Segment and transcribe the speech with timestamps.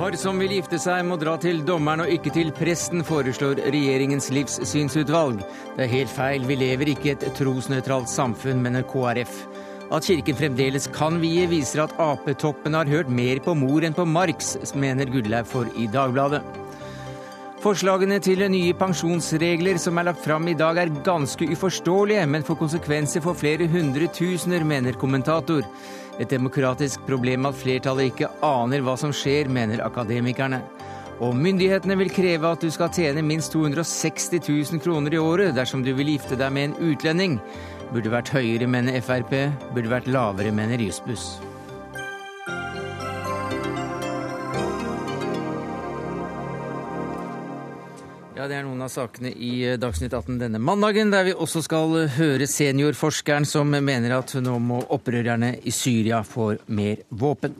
[0.00, 4.30] Par som vil gifte seg, må dra til dommeren og ikke til presten, foreslår regjeringens
[4.32, 5.42] livssynsutvalg.
[5.76, 9.34] Det er helt feil, vi lever ikke i et trosnøytralt samfunn, mener KrF.
[9.92, 14.08] At kirken fremdeles kan vie, viser at Ap-toppen har hørt mer på mor enn på
[14.08, 16.40] Marx, mener Gudleiv for i Dagbladet.
[17.60, 22.62] Forslagene til nye pensjonsregler som er lagt fram i dag er ganske uforståelige, men får
[22.62, 25.68] konsekvenser for flere hundre tusener, mener kommentator.
[26.18, 30.62] Et demokratisk problem at flertallet ikke aner hva som skjer, mener akademikerne.
[31.20, 35.84] Og myndighetene vil kreve at du skal tjene minst 260 000 kroner i året dersom
[35.84, 37.36] du vil gifte deg med en utlending.
[37.92, 39.36] Burde vært høyere, mener Frp.
[39.74, 41.49] Burde vært lavere, mener Jussbuss.
[48.50, 51.92] Det er noen av sakene i eh, Dagsnytt 18 denne mandagen, der vi også skal
[52.00, 57.54] eh, høre seniorforskeren som mener at nå må opprørerne i Syria få mer våpen.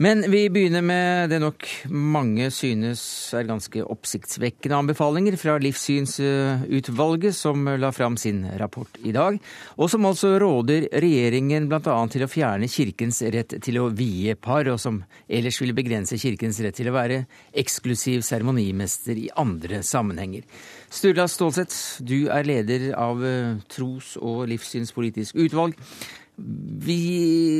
[0.00, 3.02] Men vi begynner med det nok mange synes
[3.36, 9.36] er ganske oppsiktsvekkende anbefalinger fra Livssynsutvalget, som la fram sin rapport i dag,
[9.76, 11.98] og som altså råder regjeringen bl.a.
[12.08, 16.62] til å fjerne kirkens rett til å vie par, og som ellers ville begrense kirkens
[16.64, 17.26] rett til å være
[17.60, 20.48] eksklusiv seremonimester i andre sammenhenger.
[20.88, 25.76] Sturla Stålseth, du er leder av eh, tros- og livssynspolitisk utvalg.
[26.80, 26.98] Vi,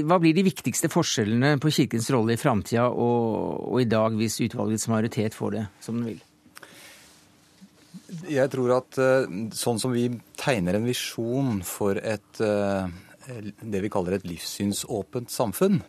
[0.08, 4.40] hva blir de viktigste forskjellene på Kirkens rolle i framtida og, og, i dag, hvis
[4.46, 6.22] utvalgets majoritet får det som den vil?
[8.30, 10.08] Jeg tror at eh, sånn som vi
[10.40, 12.88] tegner en visjon for et, eh,
[13.60, 15.82] det vi kaller et livssynsåpent samfunn,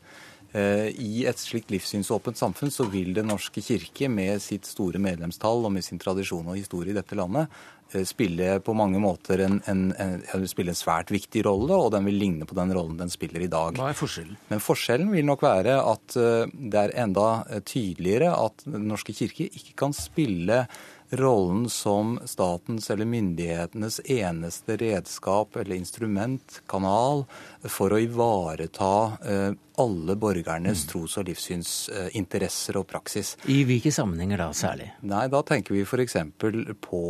[0.51, 5.71] i et slikt livssynsåpent samfunn så vil Den norske kirke med sitt store medlemstall og
[5.71, 7.47] med sin tradisjon og historie i dette landet
[7.91, 12.07] Eh, spille på mange måter en, en, en, spille en, svært viktig rolle, og den
[12.07, 13.75] vil ligne på den rollen den spiller i dag.
[13.79, 14.39] Hva er forskjellen?
[14.51, 19.15] Men forskjellen vil nok være at eh, det er enda eh, tydeligere at Den norske
[19.15, 20.65] kirke ikke kan spille
[21.19, 27.25] rollen som statens eller myndighetenes eneste redskap eller instrument, kanal,
[27.69, 28.93] for å ivareta
[29.81, 30.89] alle borgernes mm.
[30.91, 33.35] tros- og livssynsinteresser og praksis.
[33.51, 34.91] I hvilke sammenhenger da særlig?
[35.07, 36.17] Nei, Da tenker vi f.eks.
[36.83, 37.03] på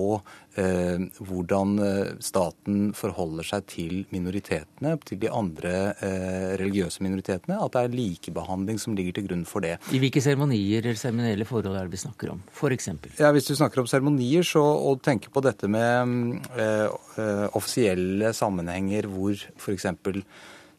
[0.59, 5.73] eh, hvordan eh, staten forholder seg til minoritetene, til de andre
[6.06, 7.59] eh, religiøse minoritetene.
[7.59, 9.78] At det er likebehandling som ligger til grunn for det.
[9.91, 12.44] I hvilke seremonier eller seremonielle forhold er det vi snakker om?
[12.53, 12.91] F.eks.?
[13.19, 18.34] Ja, hvis du snakker om seremonier, så å tenke på dette med eh, eh, offisielle
[18.38, 19.90] sammenhenger hvor f.eks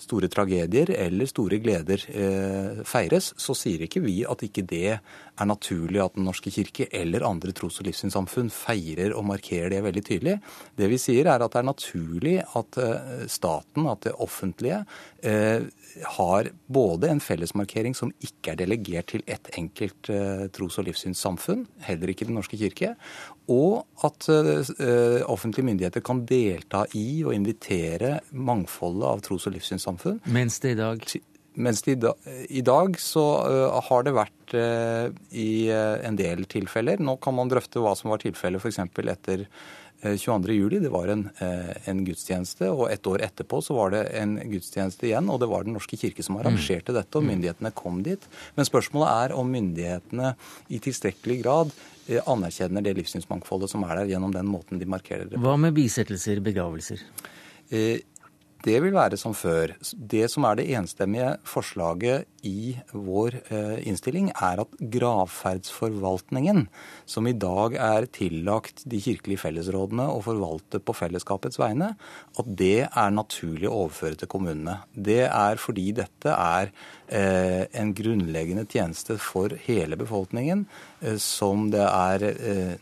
[0.02, 5.48] store tragedier eller store gleder eh, feires, så sier ikke vi at ikke det er
[5.48, 10.04] naturlig at Den norske kirke eller andre tros- og livssynssamfunn feirer og markerer det veldig
[10.04, 10.36] tydelig.
[10.76, 14.82] Det vi sier er at det er naturlig at eh, staten, at det offentlige,
[15.22, 15.64] eh,
[16.16, 21.66] har både en fellesmarkering som ikke er delegert til ett enkelt eh, tros- og livssynssamfunn,
[21.86, 22.94] heller ikke Den norske kirke,
[23.50, 30.22] og at uh, offentlige myndigheter kan delta i og invitere mangfoldet av tros- og livssynssamfunn.
[30.32, 31.06] Mens det i dag
[31.52, 32.14] mens det i, da,
[32.48, 37.02] i dag så uh, har det vært uh, i en del tilfeller.
[37.02, 38.80] Nå kan man drøfte hva som var tilfellet f.eks.
[39.12, 39.44] etter
[40.02, 40.80] 22.07.
[40.82, 45.30] Det var en, en, gudstjeneste, og et år etterpå så var det en gudstjeneste igjen.
[45.30, 46.98] Og det var Den norske kirke som arrangerte mm.
[46.98, 48.26] dette, og myndighetene kom dit.
[48.58, 50.34] Men spørsmålet er om myndighetene
[50.74, 51.74] i tilstrekkelig grad
[52.06, 55.38] Eh, anerkjenner det livssynsmangfoldet som er der, gjennom den måten de markerer det.
[55.42, 57.04] Hva med bisettelser, begravelser?
[57.70, 58.02] Eh,
[58.64, 59.74] det vil være som før.
[59.92, 66.66] Det som er det enstemmige forslaget i vår eh, innstilling, er at gravferdsforvaltningen,
[67.06, 71.92] som i dag er tillagt de kirkelige fellesrådene å forvalte på fellesskapets vegne,
[72.38, 74.80] at det er naturlig å overføre til kommunene.
[74.92, 76.72] Det er fordi dette er
[77.08, 80.66] eh, en grunnleggende tjeneste for hele befolkningen,
[81.02, 82.28] eh, som det er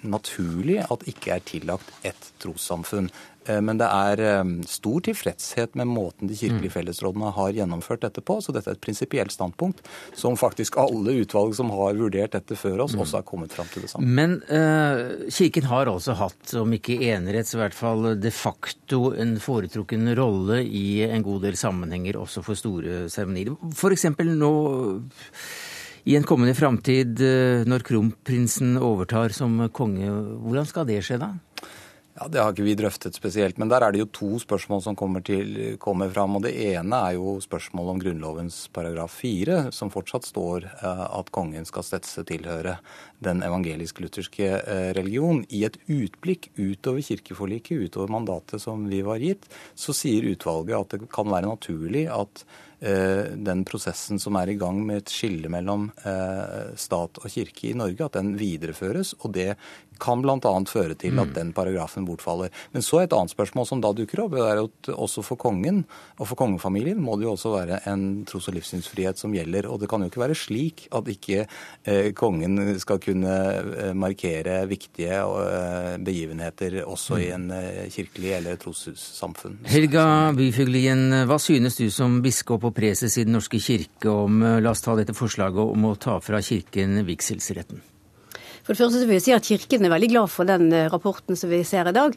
[0.03, 3.11] naturlig at ikke er tillagt ett trossamfunn.
[3.51, 6.77] Eh, men det er eh, stor tilfredshet med måten de kirkelige mm.
[6.77, 8.39] fellesrådene har gjennomført dette på.
[8.45, 9.83] Så dette er et prinsipielt standpunkt
[10.19, 13.03] som faktisk alle utvalg som har vurdert dette før oss, mm.
[13.05, 14.11] også har kommet fram til det samme.
[14.21, 19.11] Men uh, Kirken har altså hatt, om ikke enerett, så i hvert fall de facto
[19.19, 23.55] en foretrukken rolle i en god del sammenhenger, også for store seremonier.
[23.73, 24.09] F.eks.
[24.19, 24.55] nå
[26.09, 27.21] i en kommende framtid,
[27.69, 31.35] når kronprinsen overtar som konge, hvordan skal det skje da?
[32.21, 34.97] Ja, Det har ikke vi drøftet spesielt, men der er det jo to spørsmål som
[34.97, 36.37] kommer, til, kommer fram.
[36.37, 41.33] og Det ene er jo spørsmålet om Grunnlovens paragraf fire, som fortsatt står eh, at
[41.33, 42.77] kongen skal stetse tilhøre
[43.25, 45.47] den evangelisk-lutherske eh, religion.
[45.49, 50.99] I et utblikk utover kirkeforliket, utover mandatet som vi var gitt, så sier utvalget at
[50.99, 52.45] det kan være naturlig at
[52.81, 55.91] den prosessen som er i gang med et skille mellom
[56.81, 59.11] stat og kirke i Norge, at den videreføres.
[59.21, 59.51] og det
[60.01, 60.55] kan bl.a.
[60.71, 61.35] føre til at mm.
[61.37, 62.53] den paragrafen bortfaller.
[62.75, 65.85] Men så et annet spørsmål som da dukker opp, er at også for kongen
[66.19, 69.69] og for kongefamilien må det jo også være en tros- og livssynsfrihet som gjelder.
[69.71, 74.63] Og det kan jo ikke være slik at ikke eh, kongen skal kunne eh, markere
[74.71, 77.37] viktige eh, begivenheter også i mm.
[77.37, 79.61] en eh, kirkelig eller trossamfunn.
[79.71, 80.07] Helga
[80.37, 84.75] Byfuglien, hva synes du som biskop og preses i Den norske kirke om, eh, la
[84.75, 87.83] oss ta dette forslaget om å ta fra kirken vigselsretten?
[88.65, 91.39] For det første vil jeg si at Kirken er veldig glad for den eh, rapporten
[91.39, 92.17] som vi ser i dag.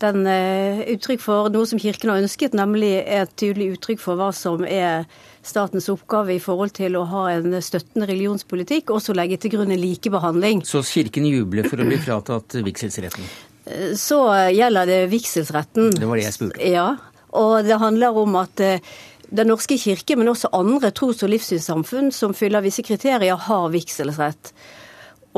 [0.00, 4.20] Den er eh, uttrykk for noe som Kirken har ønsket, nemlig et tydelig uttrykk for
[4.20, 5.04] hva som er
[5.44, 9.74] statens oppgave i forhold til å ha en støttende religionspolitikk, og så legge til grunn
[9.74, 10.64] en likebehandling.
[10.68, 13.28] Så Kirken jubler for å bli fratatt vigselsretten?
[13.66, 14.22] Eh, så
[14.56, 15.94] gjelder det vigselsretten.
[15.98, 16.88] Det var det jeg spurte Ja,
[17.36, 18.68] og det handler om at
[19.30, 24.50] Den norske kirke, men også andre tros- og livssynssamfunn som fyller visse kriterier, har vigselsrett.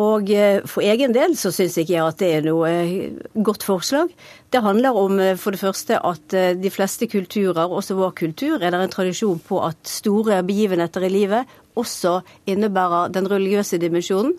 [0.00, 3.10] Og eh, for egen del så syns ikke jeg at det er noe eh,
[3.44, 4.12] godt forslag.
[4.52, 8.72] Det handler om eh, for det første at de fleste kulturer, også vår kultur, er
[8.72, 12.18] det en tradisjon på at store begivenheter i livet også
[12.48, 14.34] innebærer den religiøse dimensjonen.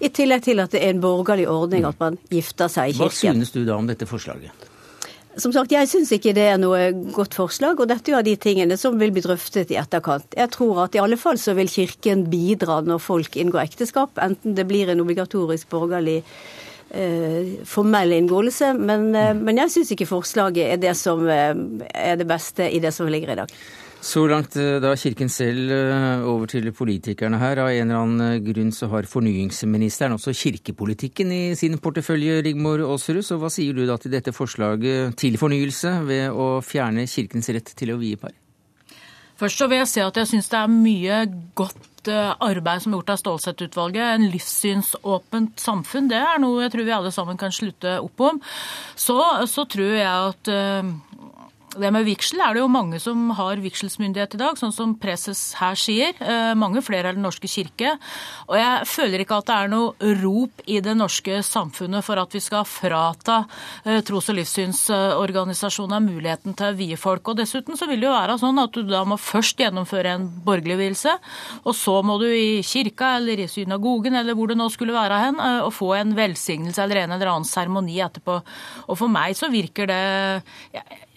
[0.00, 3.08] I tillegg til at det er en borgerlig ordning at man gifter seg i kirken.
[3.08, 4.68] Hva synes du da om dette forslaget?
[5.38, 8.26] Som sagt, Jeg syns ikke det er noe godt forslag, og dette er jo av
[8.26, 10.34] de tingene som vil bli drøftet i etterkant.
[10.34, 14.56] Jeg tror at i alle fall så vil Kirken bidra når folk inngår ekteskap, enten
[14.58, 16.24] det blir en obligatorisk borgerlig
[16.90, 21.54] eh, formell inngåelse, men, eh, men jeg syns ikke forslaget er det som eh,
[21.94, 23.54] er det beste i det som ligger i dag.
[24.00, 27.58] Så langt eh, da Kirken selv eh, over til politikerne her.
[27.64, 32.84] Av en eller annen eh, grunn så har fornyingsministeren også kirkepolitikken i sin portefølje, Rigmor
[32.86, 33.24] Aasrud.
[33.26, 37.74] Så hva sier du da til dette forslaget til fornyelse ved å fjerne Kirkens rett
[37.74, 38.36] til å vie par?
[39.38, 41.18] Først så vil jeg si at jeg syns det er mye
[41.58, 44.14] godt arbeid som er gjort av Stålsett-utvalget.
[44.14, 48.40] En livssynsåpent samfunn, det er noe jeg tror vi alle sammen kan slutte opp om.
[48.98, 49.18] Så,
[49.50, 50.50] så tror jeg at
[51.76, 55.52] det med vigsel er det jo mange som har vigselsmyndighet i dag, sånn som preses
[55.58, 56.16] her sier.
[56.16, 57.96] Eh, mange flere er Den norske kirke.
[58.48, 62.32] Og jeg føler ikke at det er noe rop i det norske samfunnet for at
[62.32, 63.40] vi skal frata
[63.84, 67.28] eh, tros- og livssynsorganisasjoner muligheten til å vie folk.
[67.28, 70.28] Og dessuten så vil det jo være sånn at du da må først gjennomføre en
[70.44, 71.16] borgerlig vielse,
[71.64, 75.20] og så må du i kirka eller i synagogen eller hvor det nå skulle være
[75.26, 78.40] hen, eh, og få en velsignelse eller en eller annen seremoni etterpå.
[78.88, 80.02] Og for meg så virker det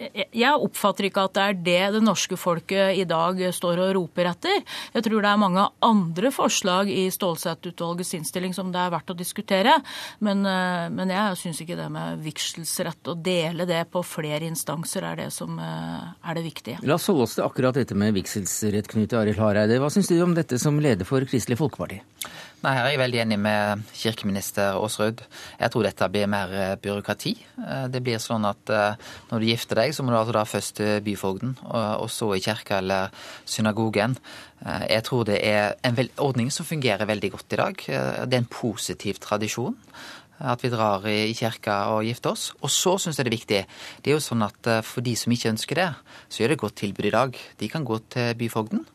[0.01, 4.31] jeg, oppfatter ikke at det er det det norske folket i dag står og roper
[4.31, 4.62] etter.
[4.95, 9.18] Jeg tror det er mange andre forslag i Stålsett-utvalgets innstilling som det er verdt å
[9.18, 9.77] diskutere.
[10.19, 15.06] Men, eh, men jeg syns ikke det med vigselsrett, å dele det på flere instanser,
[15.07, 16.80] er det som eh, er det viktige.
[16.88, 19.80] La oss holde oss til akkurat dette med vigselsrett, Knut Arild Hareide.
[19.81, 22.01] Hva syns du om dette som leder for Kristelig Folkeparti?
[22.61, 25.23] Nei, Her er jeg veldig enig med kirkeminister Aasrud.
[25.57, 27.31] Jeg tror dette blir mer eh, byråkrati.
[27.57, 30.43] Eh, det blir sånn at eh, når du gifter deg, så må du altså da
[30.45, 33.09] først til byfogden, og så i kirka eller
[33.49, 34.13] synagogen.
[34.61, 37.81] Jeg tror det er en ordning som fungerer veldig godt i dag.
[37.81, 39.79] Det er en positiv tradisjon
[40.41, 42.47] at vi drar i kirka og gifter oss.
[42.65, 43.59] Og så syns jeg det er viktig.
[44.01, 45.89] Det er jo sånn at for de som ikke ønsker det,
[46.29, 47.37] så er det et godt tilbud i dag.
[47.61, 48.85] De kan gå til byfogden.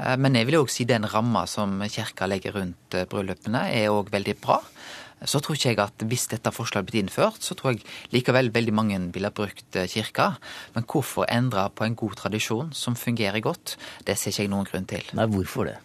[0.00, 3.92] Eh, men jeg vil òg si den ramma som kirka legger rundt eh, bryllupene, er
[3.94, 4.60] òg veldig bra.
[5.24, 8.74] Så tror ikke jeg at hvis dette forslaget blir innført, så tror jeg likevel veldig
[8.76, 10.34] mange ville brukt eh, kirka.
[10.76, 14.68] Men hvorfor endre på en god tradisjon som fungerer godt, det ser ikke jeg noen
[14.68, 15.10] grunn til.
[15.16, 15.78] Nei, hvorfor det?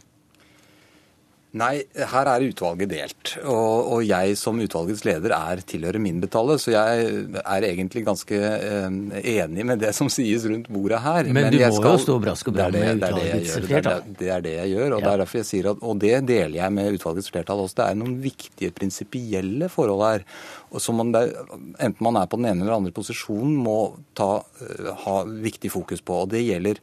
[1.57, 3.31] Nei, her er utvalget delt.
[3.41, 7.07] Og, og, jeg som utvalgets leder er tilhører mindretallet, så jeg
[7.41, 8.99] er egentlig ganske eh,
[9.33, 11.25] enig med det som sies rundt bordet her.
[11.25, 14.05] Men, Men du må skal, jo stå brask og bram med utvalgets flertall.
[14.05, 15.01] Det, det, er det jeg gjør, og ja.
[15.07, 17.79] det er derfor jeg sier at, og det deler jeg med utvalgets flertall også.
[17.81, 20.29] Det er noen viktige prinsipielle forhold her.
[20.69, 23.79] Og som man enten man er på den ene eller andre posisjonen, må
[24.13, 26.27] ta, uh, ha viktig fokus på.
[26.27, 26.77] Og det gjelder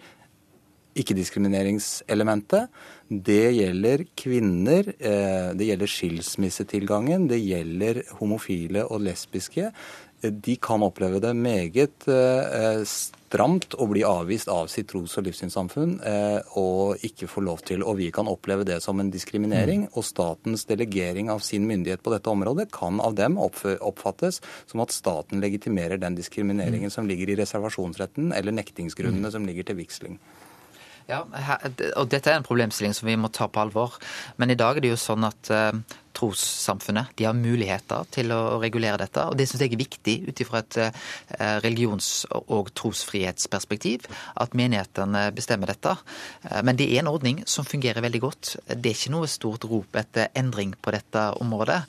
[1.00, 2.72] ikke-diskrimineringselementet.
[3.06, 9.70] Det gjelder kvinner, eh, det gjelder skilsmissetilgangen, det gjelder homofile og lesbiske.
[10.22, 15.26] Eh, de kan oppleve det meget eh, stramt å bli avvist av sitt tros- og
[15.26, 15.98] livssynssamfunn
[16.56, 17.82] og ikke få lov til.
[17.82, 19.86] Og vi kan oppleve det som en diskriminering.
[19.86, 19.92] Mm.
[19.94, 24.94] Og statens delegering av sin myndighet på dette området kan av dem oppfattes som at
[24.94, 26.94] staten legitimerer den diskrimineringen mm.
[26.94, 29.34] som ligger i reservasjonsretten eller nektingsgrunnene mm.
[29.34, 30.18] som ligger til vigsling.
[31.06, 31.22] Ja,
[31.94, 33.94] og Dette er en problemstilling som vi må ta på alvor.
[34.42, 35.70] Men i dag er det jo sånn at uh,
[36.16, 37.12] trossamfunnet.
[37.18, 40.62] De har muligheter til å regulere dette, og det syns jeg er viktig ut ifra
[40.62, 44.06] et eh, religions- og trosfrihetsperspektiv,
[44.40, 45.96] at menighetene bestemmer dette.
[46.48, 48.54] Eh, men det er en ordning som fungerer veldig godt.
[48.72, 51.82] Det er ikke noe stort rop etter endring på dette området.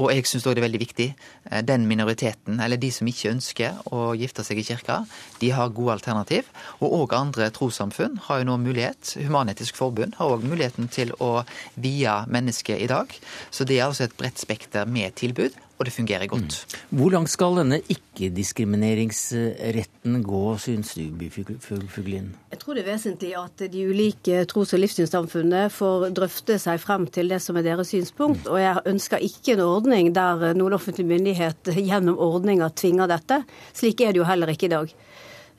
[0.00, 1.08] Og jeg syns òg det er veldig viktig.
[1.50, 5.02] Eh, den minoriteten, eller de som ikke ønsker å gifte seg i kirka,
[5.42, 6.48] de har gode alternativ.
[6.80, 9.16] Og òg andre trossamfunn har jo nå mulighet.
[9.20, 11.44] Human-Etisk Forbund har òg muligheten til å
[11.80, 13.12] vie mennesker i dag.
[13.50, 16.54] Så det er altså et bredt spekter med tilbud, og det fungerer godt.
[16.54, 16.58] Mm.
[16.98, 22.28] Hvor langt skal denne ikke-diskrimineringsretten gå, syns du, Byfuglin?
[22.52, 27.04] Jeg tror det er vesentlig at de ulike tros- og livssynssamfunnene får drøfte seg frem
[27.10, 28.42] til det som er deres synspunkt.
[28.46, 33.36] Og jeg ønsker ikke en ordning der noen offentlig myndighet gjennom ordninger tvinger dette.
[33.74, 34.88] Slik er det jo heller ikke i dag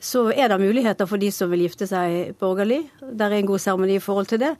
[0.06, 2.84] så er det muligheter for de som vil gifte seg borgerlig.
[3.02, 4.52] Der er en god seremoni i forhold til det.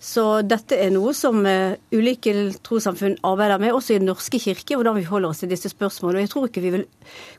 [0.00, 2.32] Så dette er noe som uh, ulike
[2.64, 6.22] trossamfunn arbeider med, også i Den norske kirke, hvordan vi holder oss til disse spørsmålene.
[6.22, 6.86] Og jeg tror ikke vi vil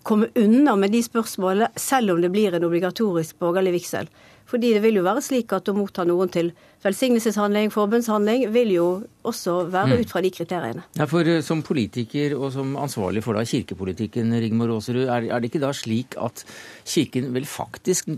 [0.06, 4.12] komme unna med de spørsmålene, selv om det blir en obligatorisk borgerlig vigsel.
[4.46, 6.52] Fordi det vil jo være slik at å motta noen til
[6.86, 8.88] velsignelseshandling, forbundshandling, vil jo
[9.26, 10.04] også være mm.
[10.04, 10.84] ut fra de kriteriene.
[11.00, 15.42] Ja, for eh, Som politiker og som ansvarlig for da kirkepolitikken, Rigmor Aasrud, er, er
[15.42, 16.44] det ikke da slik at
[16.86, 18.12] kirken vel faktisk,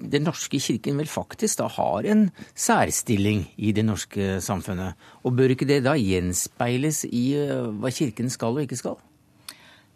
[0.00, 4.96] den norske kirken vel faktisk da har en særstilling i det norske samfunnet?
[5.28, 8.96] Og bør ikke det da gjenspeiles i eh, hva kirken skal og ikke skal?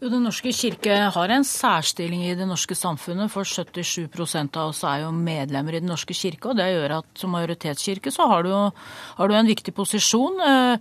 [0.00, 4.08] Den norske kirke har en særstilling i det norske samfunnet, for 77
[4.56, 6.48] av oss er jo medlemmer i Den norske kirke.
[6.48, 8.48] og Det gjør at som majoritetskirke så har du,
[9.18, 10.40] har du en viktig posisjon.
[10.40, 10.78] Eh,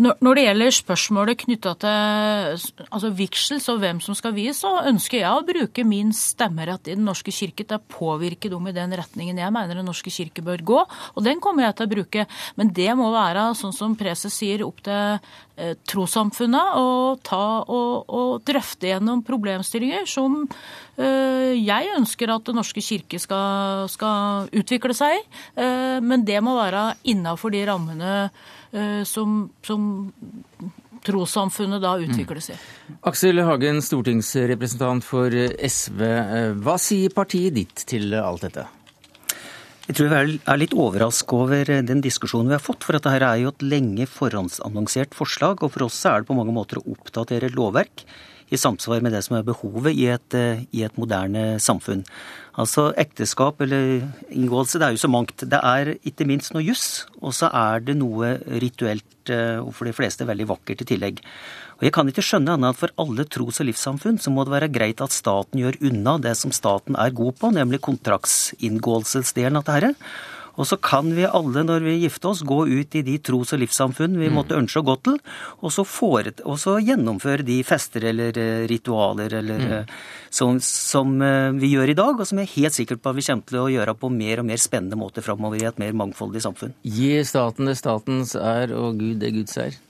[0.00, 5.20] når det gjelder spørsmålet knytta til altså vigsels og hvem som skal vies, så ønsker
[5.20, 8.96] jeg å bruke min stemmerett i Den norske kirke til å påvirke dem i den
[8.96, 10.80] retningen jeg mener Den norske kirke bør gå.
[11.12, 12.26] Og den kommer jeg til å bruke.
[12.56, 15.20] Men det må være, sånn som preses sier, opp til
[15.88, 20.42] trossamfunnet og, ta og, og drøfte gjennom problemstillinger som
[20.96, 25.24] eh, jeg ønsker at Den norske kirke skal, skal utvikle seg i.
[25.62, 29.88] Eh, men det må være innafor de rammene eh, som, som
[31.02, 32.58] trossamfunnet da utvikles i.
[32.58, 33.00] Mm.
[33.10, 36.04] Aksel Hagen, stortingsrepresentant for SV.
[36.62, 38.68] Hva sier partiet ditt til alt dette?
[39.82, 42.84] Jeg tror jeg er litt overrasket over den diskusjonen vi har fått.
[42.86, 46.54] For dette er jo et lenge forhåndsannonsert forslag, og for oss er det på mange
[46.54, 48.04] måter å oppdatere lovverk
[48.52, 52.04] i samsvar med det som er behovet i et, eh, i et moderne samfunn.
[52.60, 55.36] Altså ekteskap eller inngåelse, det er jo så mangt.
[55.48, 59.88] Det er ikke minst noe juss, og så er det noe rituelt, eh, og for
[59.88, 61.22] de fleste veldig vakkert i tillegg.
[61.80, 64.52] Og Jeg kan ikke skjønne annet at for alle tros- og livssamfunn så må det
[64.52, 69.64] være greit at staten gjør unna det som staten er god på, nemlig kontraktsinngåelsesdelen av
[69.64, 69.94] dette.
[70.60, 73.62] Og så kan vi alle, når vi gifter oss, gå ut i de tros- og
[73.62, 74.36] livssamfunn vi mm.
[74.36, 75.18] måtte ønske å gå til,
[75.60, 79.72] og så, foret, og så, gjennomføre de fester eller eh, ritualer eller, mm.
[79.72, 79.94] Eh,
[80.32, 83.18] som, som, eh, vi gjør i dag, og som jeg er helt sikker på at
[83.18, 85.96] vi kommer til å gjøre på mer og mer spennende måter framover i et mer
[85.96, 86.76] mangfoldig samfunn.
[86.82, 89.80] Gi staten det statens er, og Gud det Guds er.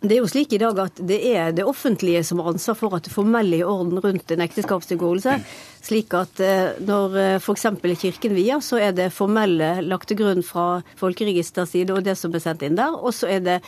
[0.00, 2.96] Det er jo slik i dag at det er det offentlige som har ansvar for
[2.96, 5.36] at det formelle i orden rundt en ekteskapsinngåelse.
[5.84, 7.66] Slik at eh, når eh, f.eks.
[8.00, 12.34] Kirken vier, så er det formelle lagt til grunn fra folkeregisters side og det som
[12.34, 12.96] er sendt inn der.
[12.96, 13.60] Og så er det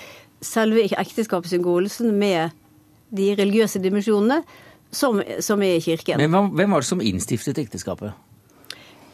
[0.42, 2.54] selve ekteskapsinngåelsen med
[3.12, 4.42] de religiøse dimensjonene
[4.92, 6.20] som, som er i kirken.
[6.20, 8.12] Men hvem var det som innstiftet ekteskapet?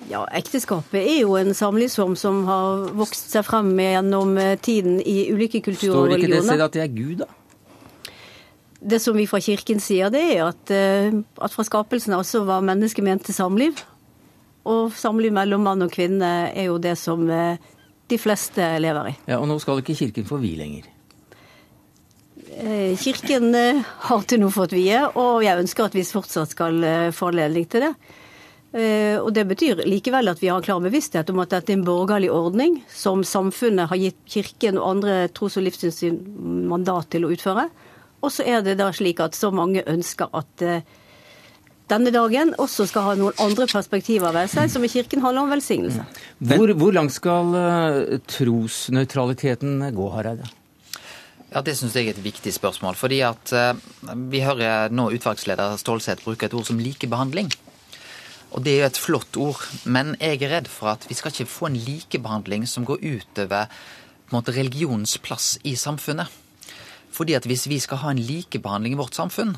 [0.08, 5.28] Ja, Ekteskapet er jo en samlivsform som har vokst seg frem gjennom eh, tiden i
[5.34, 6.16] ulike kulturer og religioner.
[6.16, 7.34] Står ikke det sted at det er Gud, da?
[8.78, 11.12] Det som vi fra kirken sier, det er at, eh,
[11.44, 13.82] at fra skapelsen av så var mennesket ment til samliv.
[14.68, 17.58] Og samliv mellom mann og kvinne er jo det som eh,
[18.08, 19.16] de fleste lever i.
[19.28, 20.94] Ja, Og nå skal ikke kirken få vie lenger?
[22.98, 26.80] Kirken har til nå fått vie, og jeg ønsker at vi fortsatt skal
[27.14, 27.92] få anledning til det.
[28.72, 31.78] Eh, og Det betyr likevel at vi har en klar bevissthet om at dette er
[31.78, 36.18] en borgerlig ordning som samfunnet har gitt Kirken og andre tros- og livssyn
[36.68, 37.68] mandat til å utføre.
[38.20, 40.82] Og så er det da slik at så mange ønsker at eh,
[41.88, 45.54] denne dagen også skal ha noen andre perspektiver ved seg, som i Kirken handler om
[45.54, 46.04] velsignelse.
[46.50, 50.50] Hvor, hvor langt skal uh, trosnøytraliteten gå, Hareide?
[51.48, 52.92] Ja, Det syns jeg er et viktig spørsmål.
[53.00, 53.54] fordi at
[54.04, 57.48] Vi hører nå utvalgsleder Stålseth bruke et ord som likebehandling.
[58.52, 61.32] Og det er jo et flott ord, men jeg er redd for at vi skal
[61.32, 63.68] ikke få en likebehandling som går utover
[64.28, 66.28] på religionens plass i samfunnet.
[67.12, 69.56] Fordi at hvis vi skal ha en likebehandling i vårt samfunn,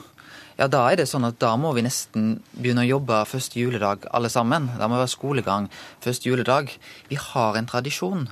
[0.60, 4.02] ja, da er det sånn at da må vi nesten begynne å jobbe første juledag
[4.12, 4.66] alle sammen.
[4.76, 5.68] Da må vi være skolegang
[6.04, 6.74] første juledag.
[7.08, 8.26] Vi har en tradisjon.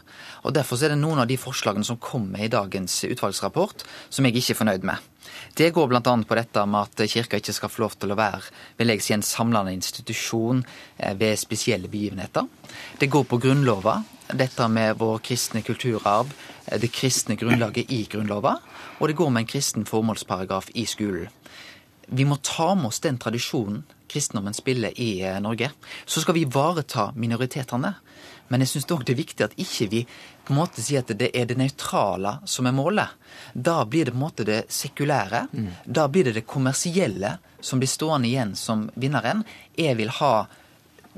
[0.44, 4.36] Og Derfor er det noen av de forslagene som kommer i dagens utvalgsrapport, som jeg
[4.36, 5.08] ikke er fornøyd med.
[5.54, 6.00] Det går bl.a.
[6.02, 9.14] på dette med at kirka ikke skal få lov til å være vil jeg si,
[9.16, 10.62] en samlende institusjon
[10.96, 12.46] eh, ved spesielle begivenheter.
[12.98, 13.98] Det går på Grunnlova,
[14.34, 16.32] dette med vår kristne kulturarv,
[16.66, 18.58] eh, det kristne grunnlaget i Grunnlova,
[18.98, 21.28] og det går med en kristen formålsparagraf i skolen.
[22.08, 25.70] Vi må ta med oss den tradisjonen kristendommen spiller i eh, Norge.
[26.06, 27.94] Så skal vi ivareta minoritetene.
[28.48, 30.04] Men jeg syns òg det er viktig at ikke vi
[30.46, 33.16] på en måte sier at det er det nøytrale som er målet.
[33.52, 35.46] Da blir det på en måte det sekulære.
[35.52, 35.68] Mm.
[35.84, 39.44] Da blir det det kommersielle som blir stående igjen som vinneren.
[39.76, 40.32] Jeg vil ha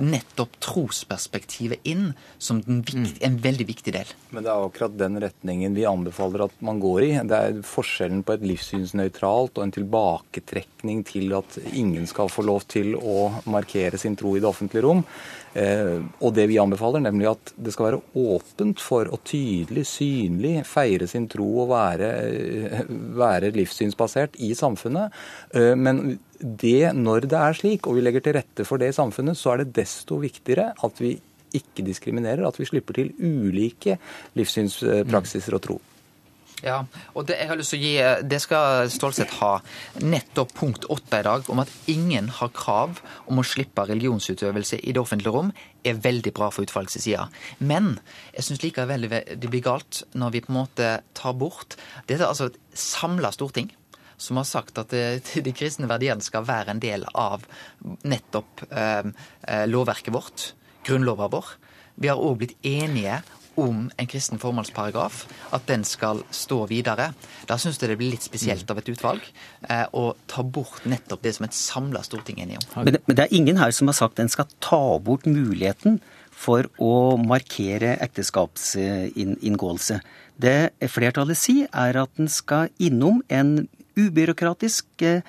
[0.01, 3.09] nettopp trosperspektivet inn som vikt, mm.
[3.27, 4.13] en veldig viktig del.
[4.31, 7.11] Men det er akkurat den retningen vi anbefaler at man går i.
[7.29, 12.65] Det er forskjellen på et livssynsnøytralt og en tilbaketrekning til at ingen skal få lov
[12.71, 15.05] til å markere sin tro i det offentlige rom.
[15.59, 20.61] Eh, og det vi anbefaler, nemlig at det skal være åpent for å tydelig, synlig
[20.69, 22.85] feire sin tro og være, eh,
[23.19, 25.11] være livssynsbasert i samfunnet.
[25.55, 28.99] Eh, men det, når det er slik, og vi legger til rette for det i
[28.99, 31.19] samfunnet, så er det desto viktigere at vi
[31.53, 33.99] ikke diskriminerer, at vi slipper til ulike
[34.39, 35.81] livssynspraksiser og tro.
[36.61, 36.83] Ja,
[37.17, 37.95] og det, jeg har lyst til å gi,
[38.29, 39.55] det skal Stålsett ha.
[40.05, 43.01] Nettopp punkt åtte i dag om at ingen har krav
[43.31, 47.09] om å slippe religionsutøvelse i det offentlige rom, er veldig bra for utvalgets.
[47.65, 47.95] Men
[48.35, 52.29] jeg syns likevel det blir galt når vi på en måte tar bort Dette er
[52.29, 53.71] altså et samla storting
[54.21, 54.93] som har sagt at
[55.47, 57.47] de kristne verdiene skal være en del av
[58.05, 59.09] nettopp eh,
[59.49, 60.51] eh lovverket vårt,
[60.85, 61.55] grunnloven vår.
[62.01, 63.23] Vi har òg blitt enige
[63.61, 65.25] om en kristen formålsparagraf,
[65.57, 67.11] at den skal stå videre.
[67.49, 69.25] Da syns jeg det blir litt spesielt av et utvalg
[69.69, 72.87] eh, å ta bort nettopp det som et samla storting er enig om.
[72.89, 76.01] Men, men, det er ingen her som har sagt den skal ta bort muligheten
[76.41, 80.01] for å markere ekteskapsinngåelse.
[80.41, 83.69] Det flertallet sier, er at den skal innom en
[84.01, 85.21] ubyråkratisk eh,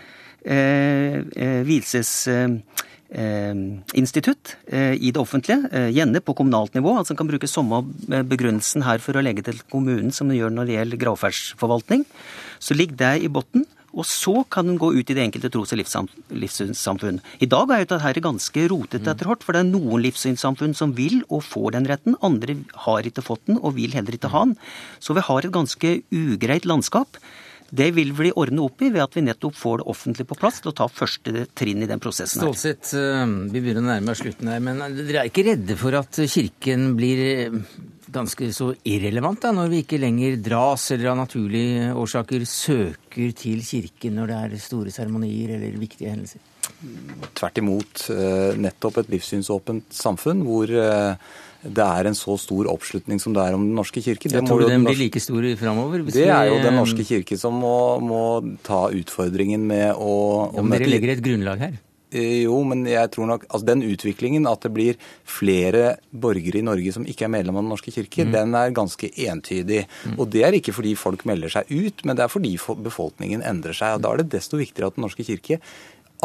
[0.45, 6.97] eh, vielsesinstitutt eh, i det offentlige, gjerne på kommunalt nivå.
[6.97, 10.65] altså kan bruke samme begrunnelsen her for å legge til kommunen som en gjør når
[10.65, 12.05] det gjelder gravferdsforvaltning.
[12.59, 13.67] Så ligger det i bunnen.
[13.91, 15.79] Og så kan en gå ut i det enkelte tros- og
[16.31, 17.19] livssynssamfunn.
[17.43, 20.93] I dag er jo dette ganske rotete etter hvert, for det er noen livssynssamfunn som
[20.95, 22.15] vil og får den retten.
[22.23, 22.55] Andre
[22.87, 24.55] har ikke fått den og vil heller ikke ha den.
[25.03, 27.19] Så vi har et ganske ugreit landskap.
[27.71, 30.59] Det vil vi ordne opp i ved at vi nettopp får det offentlige på plass
[30.59, 32.43] til å ta første trinn i den prosessen.
[32.43, 32.51] her.
[32.51, 35.95] Stålsett, eh, vi begynner å nærme oss slutten her, men dere er ikke redde for
[35.95, 37.59] at Kirken blir eh,
[38.11, 43.63] ganske så irrelevant da, når vi ikke lenger dras eller av naturlige årsaker søker til
[43.63, 46.43] Kirken når det er store seremonier eller viktige hendelser?
[47.39, 48.03] Tvert imot.
[48.11, 50.75] Eh, nettopp et livssynsåpent samfunn hvor
[51.61, 54.29] det er en så stor oppslutning som det er om Den norske kirke.
[54.29, 56.03] Det jeg tror den blir like stor framover?
[56.09, 58.23] Det er jo Den norske kirke som må, må
[58.65, 60.13] ta utfordringen med å
[60.55, 61.79] ja, Men dere legger et grunnlag her?
[62.11, 66.65] Eh, jo, men jeg tror nok altså Den utviklingen, at det blir flere borgere i
[66.65, 68.33] Norge som ikke er medlem av Den norske kirke, mm.
[68.35, 69.85] den er ganske entydig.
[70.03, 70.17] Mm.
[70.17, 73.77] Og det er ikke fordi folk melder seg ut, men det er fordi befolkningen endrer
[73.77, 73.95] seg.
[73.95, 75.61] og Da er det desto viktigere at Den norske kirke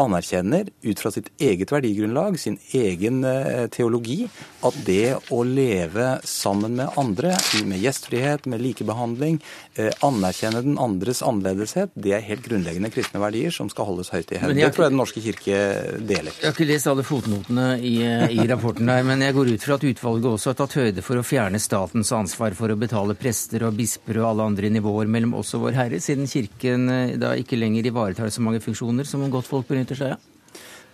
[0.01, 4.27] anerkjenner ut fra sitt eget verdigrunnlag, sin egen eh, teologi,
[4.65, 7.33] at det å leve sammen med andre,
[7.65, 9.39] med gjestfrihet, med likebehandling,
[9.75, 14.33] eh, anerkjenne den andres annerledeshet, det er helt grunnleggende kristne verdier som skal holdes høyt
[14.35, 14.57] i hevd.
[14.57, 15.57] Det tror jeg Den norske kirke
[15.97, 16.33] deler.
[16.37, 19.65] Jeg har ikke lest alle fotnotene i, eh, i rapporten der, men jeg går ut
[19.65, 23.17] fra at utvalget også har tatt høyde for å fjerne statens ansvar for å betale
[23.17, 26.87] prester og bisper og alle andre nivåer mellom oss og Vår Herre, siden Kirken
[27.19, 30.25] da ikke lenger ivaretar så mange funksjoner som om godt folk benytter seg av?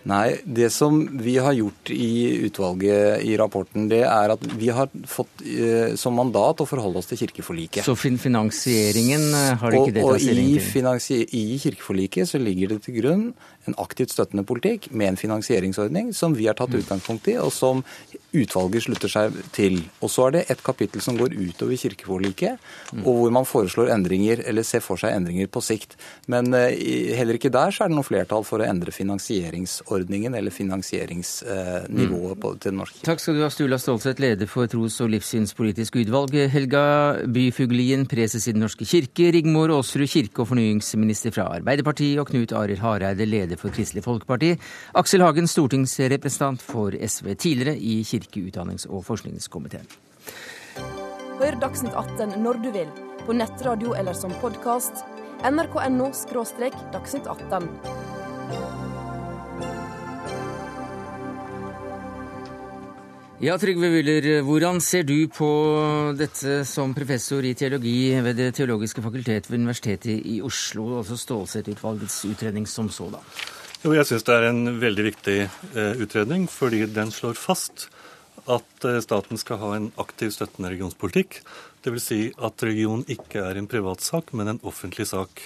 [0.04, 4.90] Nei, det som vi har gjort i utvalget i rapporten, det er at vi har
[5.08, 7.86] fått eh, som mandat å forholde oss til kirkeforliket.
[7.86, 10.28] Så finansieringen eh, har det ikke det å si?
[10.74, 10.90] til?
[10.90, 13.24] Og i kirkeforliket så ligger det til grunn
[13.68, 17.82] en aktivt støttende politikk med en finansieringsordning som vi har tatt utgangspunkt i, og som
[18.34, 19.78] utvalget slutter seg til.
[20.02, 22.62] Og så er det et kapittel som går utover kirkeforliket,
[23.04, 25.96] og hvor man foreslår endringer, eller ser for seg endringer på sikt.
[26.30, 30.54] Men eh, heller ikke der så er det noe flertall for å endre finansieringsordningen eller
[30.54, 35.12] finansieringsnivået på, til Den norske Takk skal du ha, Stula Stålseth, leder for tros- og
[35.12, 36.36] livssynspolitisk utvalg.
[36.52, 36.84] Helga
[37.30, 39.30] Byfuglien, preses i Den norske kirke.
[39.34, 42.18] Rigmor Aasrud, kirke- og fornyingsminister fra Arbeiderpartiet.
[42.22, 44.58] Og Knut Arild Hareide, leder leder for Kristelig Folkeparti.
[44.94, 49.86] Aksel Hagen, stortingsrepresentant for SV, tidligere i kirke-, utdannings- og forskningskomiteen.
[51.40, 52.88] Hør Dagsnytt 18 når du vil,
[53.26, 55.04] på nettradio eller som podkast.
[55.44, 56.10] nrk.no–
[56.94, 58.83] dagsnytt 18.
[63.44, 65.46] Ja, Trygve Wyller, hvordan ser du på
[66.16, 72.22] dette som professor i teologi ved Det teologiske fakultet ved Universitetet i Oslo, altså Stålsett-utvalgets
[72.24, 73.20] utredning som sådan?
[73.82, 77.90] Jo, jeg syns det er en veldig viktig eh, utredning, fordi den slår fast
[78.48, 81.42] at eh, staten skal ha en aktiv støttende religionspolitikk.
[81.84, 82.08] Dvs.
[82.08, 85.44] Si at religion ikke er en privatsak, men en offentlig sak.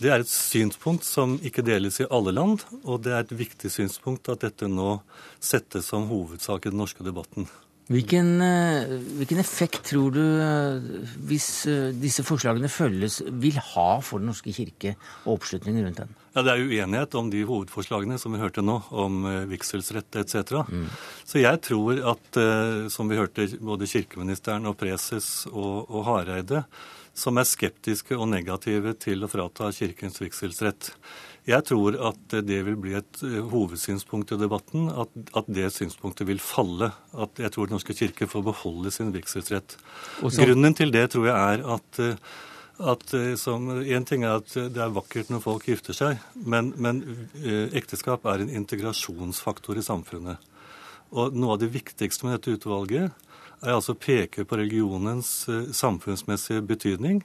[0.00, 3.68] Det er et synspunkt som ikke deles i alle land, og det er et viktig
[3.72, 4.94] synspunkt at dette nå
[5.44, 7.48] settes som hovedsak i den norske debatten.
[7.90, 14.22] Hvilken, eh, hvilken effekt tror du, eh, hvis eh, disse forslagene følges, vil ha for
[14.22, 16.14] Den norske kirke og oppslutningen rundt den?
[16.36, 20.62] Ja, Det er uenighet om de hovedforslagene som vi hørte nå, om vigselsrett etc.
[20.70, 20.86] Mm.
[21.26, 22.38] Så jeg tror at,
[22.94, 26.62] som vi hørte både kirkeministeren og preses og, og Hareide,
[27.16, 30.92] som er skeptiske og negative til å frata Kirkens vigselsrett.
[31.48, 36.28] Jeg tror at det vil bli et eh, hovedsynspunkt i debatten, at, at, det synspunktet
[36.28, 36.90] vil falle.
[37.16, 39.78] At jeg tror Den norske kirke får beholde sin vigselsrett.
[40.20, 42.36] Grunnen til det tror jeg er at, eh,
[42.92, 46.74] at eh, som, En ting er at det er vakkert når folk gifter seg, men,
[46.76, 47.02] men
[47.72, 50.46] ekteskap er en integrasjonsfaktor i samfunnet.
[51.10, 53.29] Og Noe av det viktigste med dette utvalget
[53.62, 57.22] altså å peke på religionens eh, samfunnsmessige betydning.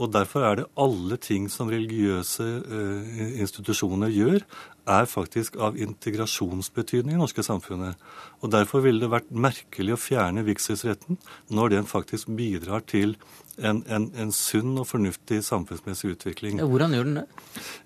[0.00, 4.44] Og derfor er det alle ting som religiøse eh, institusjoner gjør,
[4.88, 8.00] er faktisk av integrasjonsbetydning i det norske samfunnet.
[8.42, 11.20] Og Derfor ville det vært merkelig å fjerne vigselsretten
[11.54, 13.14] når den faktisk bidrar til
[13.60, 16.58] en, en, en, sunn og fornuftig samfunnsmessig utvikling.
[16.58, 17.26] Ja, hvordan gjør den det?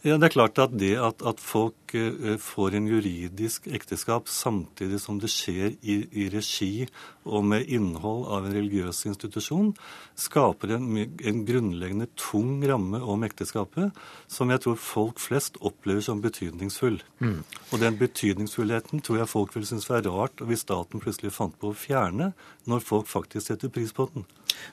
[0.06, 1.85] Ja, det er klart at det at, at folk
[2.42, 6.86] får en juridisk ekteskap samtidig som det skjer i, i, regi
[7.24, 9.72] og med innhold av en religiøs institusjon,
[10.18, 13.94] skaper en, en grunnleggende tung ramme om ekteskapet
[14.30, 17.00] som jeg tror folk flest opplever som betydningsfull.
[17.20, 17.42] Mm.
[17.70, 21.72] Og den betydningsfullheten tror jeg folk vil synes var rart hvis staten plutselig fant på
[21.72, 22.32] å fjerne,
[22.66, 24.26] når folk faktisk setter pris på den.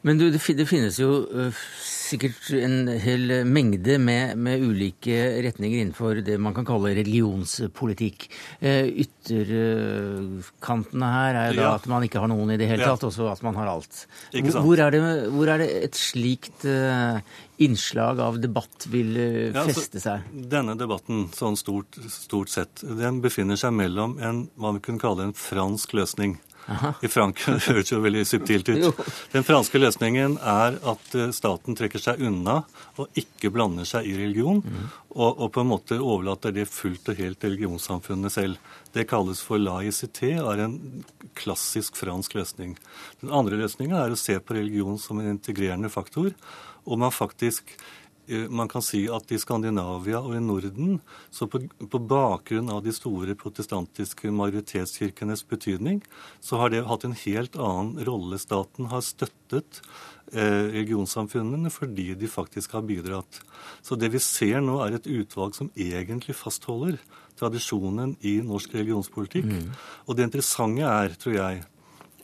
[0.04, 6.22] Men du, det finnes jo uh, sikkert en hel mengde med, med, ulike retninger innenfor
[6.26, 8.20] det man kan kalle religionspolitikk.
[8.64, 11.74] Uh, ytterkantene her er jo da ja.
[11.78, 13.94] at man ikke har noen i det hele tatt, og så at man har alt.
[14.34, 15.02] Hvor er, det,
[15.34, 17.16] hvor er, det, et slikt uh,
[17.64, 19.12] innslag av debatt vil
[19.56, 20.18] feste seg?
[20.24, 24.82] Ja, altså, denne debatten, sånn stort, stort sett, den befinner seg mellom en, hva vi
[24.88, 26.32] kunne kalle en fransk løsning.
[26.66, 26.94] Aha.
[27.02, 29.00] I Frankrike det høres jo veldig subtilt ut.
[29.34, 32.62] Den franske løsningen er at eh, staten trekker seg unna
[33.02, 34.84] og ikke blander seg i religion, mm.
[35.16, 38.76] og, og, på en måte overlater det fullt og helt religionssamfunnet selv.
[38.94, 40.78] Det kalles for laicité, er en
[41.38, 42.78] klassisk fransk løsning.
[43.24, 46.32] Den andre løsningen er å se på religion som en integrerende faktor,
[46.84, 47.76] og man faktisk
[48.50, 51.00] man kan si at i Skandinavia og i Norden,
[51.34, 56.00] så på, på, bakgrunn av de store protestantiske majoritetskirkenes betydning,
[56.40, 58.40] så har det hatt en helt annen rolle.
[58.40, 59.82] Staten har støttet
[60.32, 63.42] eh, regionsamfunnene fordi de faktisk har bidratt.
[63.84, 67.02] Så det vi ser nå, er et utvalg som egentlig fastholder
[67.40, 69.52] tradisjonen i norsk religionspolitikk.
[69.52, 69.70] Mm.
[70.08, 71.64] Og det interessante er, tror jeg,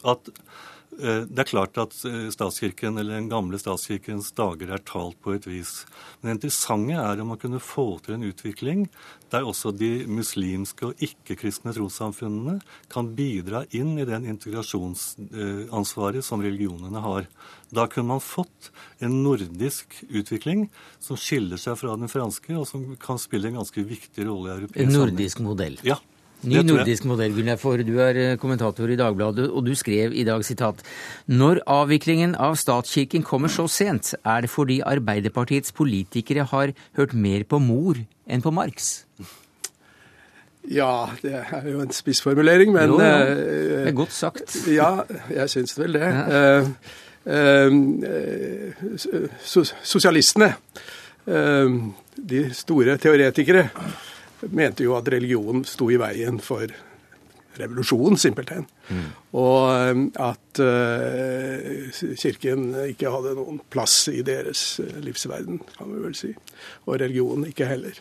[0.07, 5.19] at Eh, det er klart at eh, statskirken, eller den gamle statskirkens dager er talt
[5.23, 5.85] på et vis.
[6.19, 8.88] Men det interessante er om man kunne få til en utvikling
[9.29, 12.57] der også de muslimske og ikke-kristne trossamfunnene
[12.91, 17.29] kan bidra inn i den integrasjonsansvaret som religionene har.
[17.69, 22.95] Da kunne man fått en nordisk utvikling som skiller seg fra den franske, og som
[23.01, 25.77] kan spille en ganske viktig rolle i europeisk En nordisk modell?
[25.85, 25.99] Ja.
[26.47, 30.23] Ny nordisk modell, Gunnar, for du er eh, kommentator i Dagbladet, og du skrev i
[30.23, 30.80] dag sitat
[31.28, 37.43] Når avviklingen av statskirken kommer så sent, er det fordi Arbeiderpartiets politikere har hørt mer
[37.43, 37.99] på mor
[38.30, 39.04] enn på Marx.
[40.69, 43.04] Ja, det er jo en spissformulering, men jo, jo.
[43.04, 44.56] Det er godt sagt.
[44.71, 44.91] ja,
[45.34, 46.08] jeg syns vel det.
[46.08, 46.62] Ja.
[47.30, 47.75] Uh,
[48.95, 49.28] uh,
[49.84, 50.54] sosialistene,
[51.28, 51.80] uh,
[52.15, 53.67] de store teoretikere,
[54.47, 56.71] mente jo at religion sto i veien for
[57.60, 58.65] revolusjon, simpelthen.
[58.89, 59.08] Mm.
[59.39, 66.04] Og um, at uh, kirken ikke hadde noen plass i deres uh, livsverden, kan vi
[66.06, 66.32] vel si.
[66.88, 67.99] Og religionen ikke heller.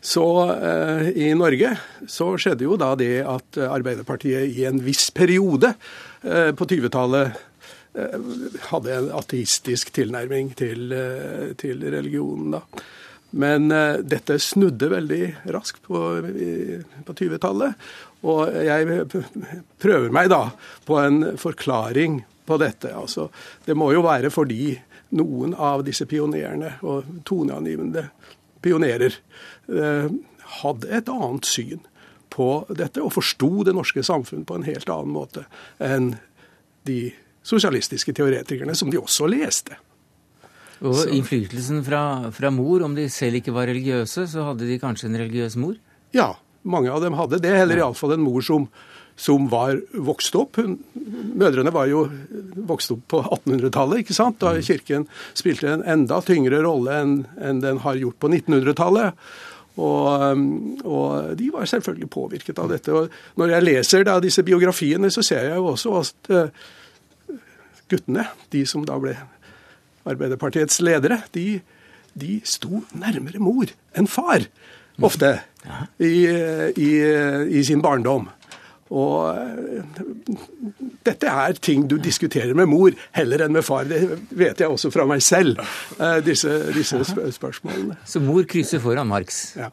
[0.00, 1.74] Så uh, i Norge
[2.08, 8.16] så skjedde jo da det at Arbeiderpartiet i en viss periode uh, på 20-tallet uh,
[8.70, 10.96] hadde en ateistisk tilnærming til,
[11.60, 12.88] til religionen, da.
[13.30, 16.00] Men uh, dette snudde veldig raskt på,
[17.06, 17.90] på 20-tallet.
[18.28, 19.04] Og jeg
[19.80, 20.42] prøver meg da
[20.86, 22.92] på en forklaring på dette.
[22.96, 23.28] Altså,
[23.64, 24.74] det må jo være fordi
[25.16, 28.08] noen av disse pionerene og toneangivende
[28.62, 29.14] pionerer
[29.72, 30.10] uh,
[30.60, 31.86] hadde et annet syn
[32.30, 35.46] på dette og forsto det norske samfunn på en helt annen måte
[35.82, 36.12] enn
[36.86, 37.10] de
[37.42, 39.76] sosialistiske teoretikerne, som de også leste.
[40.80, 41.08] Og så.
[41.12, 45.18] innflytelsen fra, fra, mor, om de selv ikke var religiøse, så hadde de kanskje en
[45.20, 45.76] religiøs mor?
[46.16, 47.52] Ja, mange av dem hadde det.
[47.52, 48.66] Eller iallfall en mor som,
[49.20, 50.56] som var vokst opp.
[50.60, 52.06] Mødrene var jo
[52.70, 54.40] vokst opp på 1800-tallet, ikke sant?
[54.40, 54.64] da mm.
[54.70, 59.20] kirken spilte en enda tyngre rolle enn, en den har gjort på 1900-tallet.
[59.80, 60.46] Og, um,
[60.82, 62.92] og, de var selvfølgelig påvirket av dette.
[62.92, 67.36] Og når jeg leser da disse biografiene, så ser jeg jo også at uh,
[67.90, 69.14] guttene, de som da ble
[70.08, 71.60] Arbeiderpartiets ledere, de,
[72.16, 74.46] de sto nærmere mor enn far,
[75.00, 75.38] ofte,
[76.00, 76.12] i,
[76.76, 76.90] i,
[77.60, 78.28] i sin barndom.
[78.90, 79.36] Og
[81.06, 83.86] dette er ting du diskuterer med mor heller enn med far.
[83.86, 84.00] Det
[84.34, 85.60] vet jeg også fra meg selv,
[86.00, 86.98] uh, disse, disse
[87.36, 88.00] spørsmålene.
[88.04, 89.44] Så mor krysser foran Marx?
[89.60, 89.70] Ja.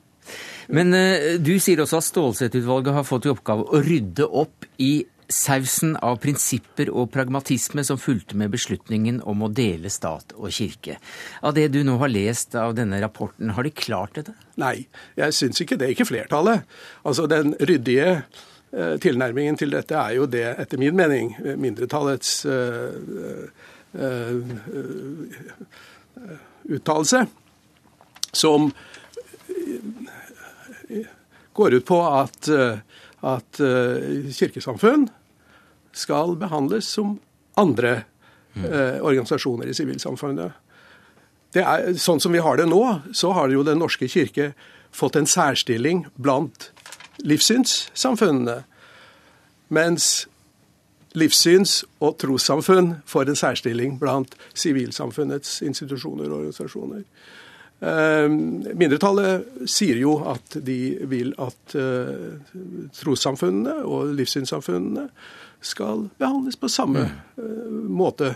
[0.69, 4.99] Men uh, du sier også at Stålsett-utvalget har fått i oppgave å rydde opp i
[5.29, 10.97] sausen av prinsipper og pragmatisme som fulgte med beslutningen om å dele stat og kirke.
[11.43, 14.35] Av det du nå har lest av denne rapporten, har de klart dette?
[14.61, 14.87] Nei,
[15.19, 15.91] jeg syns ikke det.
[15.93, 16.63] Ikke flertallet.
[17.03, 22.95] Altså Den ryddige eh, tilnærmingen til dette er jo det, etter min mening, mindretallets uh,
[23.97, 24.35] uh,
[26.67, 27.25] uttalelse,
[28.31, 28.71] som
[31.57, 32.49] går ut på at
[33.27, 35.07] at uh, kirkesamfunn
[35.97, 37.17] skal behandles som
[37.57, 38.03] andre
[38.53, 40.51] eh, organisasjoner i sivilsamfunnet.
[41.55, 42.81] Det er, sånn som vi har det nå,
[43.17, 44.51] så har jo Den norske kirke
[44.93, 46.69] fått en særstilling blant
[47.25, 48.61] livssynssamfunnene.
[49.73, 50.27] Mens
[51.17, 57.03] livssyns- og trossamfunn får en særstilling blant sivilsamfunnets institusjoner og organisasjoner.
[57.79, 58.29] Eh,
[58.73, 62.39] mindretallet sier jo at de vil at uh,
[62.97, 65.03] trossamfunnene og livssynssamfunnene
[65.61, 68.33] skal behandles på samme uh, måte.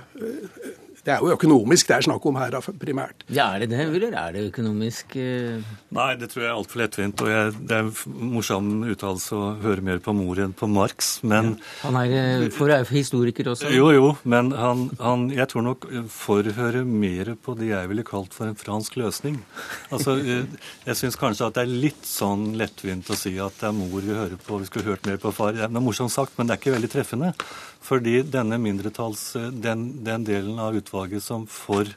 [1.01, 3.23] Det er jo økonomisk det er snakk om her primært.
[3.33, 5.63] Ja, Er det det, eller er det økonomisk uh...
[5.91, 7.23] Nei, det tror jeg er altfor lettvint.
[7.25, 11.09] Og jeg, det er en morsom uttalelse å høre mer på mor enn på Marx,
[11.25, 11.71] men ja.
[11.87, 13.71] Han er, eh, for er historiker også?
[13.73, 18.37] Jo, jo, men han, han jeg tror nok forhører mer på det jeg ville kalt
[18.37, 19.41] for en fransk løsning.
[19.89, 20.45] Altså, eh,
[20.85, 24.05] Jeg syns kanskje at det er litt sånn lettvint å si at det er mor
[24.05, 25.57] vi hører på, vi skulle hørt mer på far.
[25.57, 27.33] Det er morsomt sagt, men det er ikke veldig treffende.
[27.81, 31.95] Fordi denne mindretalls, den, den delen av utvalget som får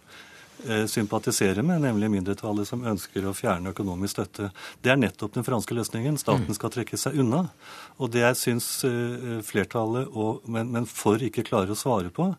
[0.64, 4.50] sympatiserer sympatisere med, nemlig mindretallet som ønsker å fjerne økonomisk støtte.
[4.80, 6.16] Det er nettopp den franske løsningen.
[6.16, 6.56] Staten mm.
[6.56, 7.42] skal trekke seg unna.
[7.98, 12.30] Og det jeg syns eh, flertallet, og, men, men for ikke klarer å svare på,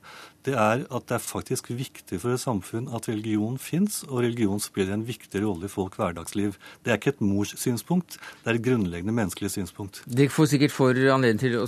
[0.45, 4.61] det er at det er faktisk viktig for et samfunn at religion fins, og religion
[4.61, 6.57] spiller en viktig rolle i folk hverdagsliv.
[6.85, 10.03] Det er ikke et mors synspunkt, det er et grunnleggende menneskelig synspunkt.
[10.05, 11.65] Det får sikkert for anledning til å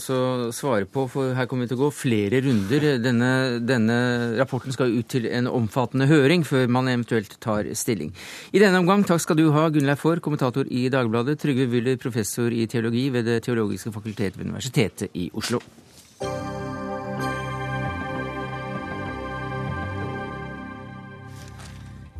[0.54, 2.88] svare på, for her kommer vi til å gå flere runder.
[3.04, 3.32] Denne,
[3.66, 3.98] denne
[4.38, 8.13] rapporten skal ut til en omfattende høring før man eventuelt tar stilling.
[8.54, 12.54] I denne omgang takk skal du ha, Gunnleif Fahr, kommentator i Dagbladet, Trygve Wyller, professor
[12.54, 15.62] i teologi ved Det teologiske fakultet ved Universitetet i Oslo.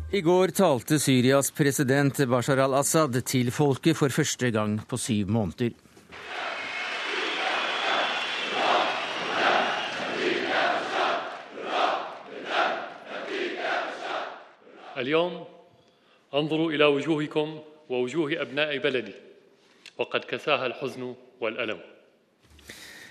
[0.08, 5.76] I går talte Syrias president Bashar al-Assad til folket for første gang på syv måneder.
[14.98, 15.46] اليوم
[16.34, 16.72] انظروا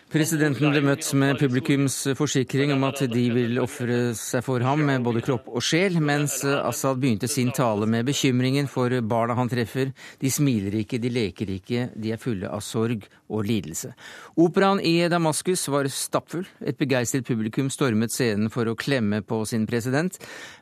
[0.08, 5.04] Presidenten ble møtt med publikums forsikring om at de vil ofre seg for ham med
[5.04, 9.92] både kropp og sjel, mens Assad begynte sin tale med bekymringen for barna han treffer.
[10.22, 13.92] De smiler ikke, de leker ikke, de er fulle av sorg og lidelse.
[14.40, 16.48] Operaen i Damaskus var stappfull.
[16.64, 20.16] Et begeistret publikum stormet scenen for å klemme på sin president.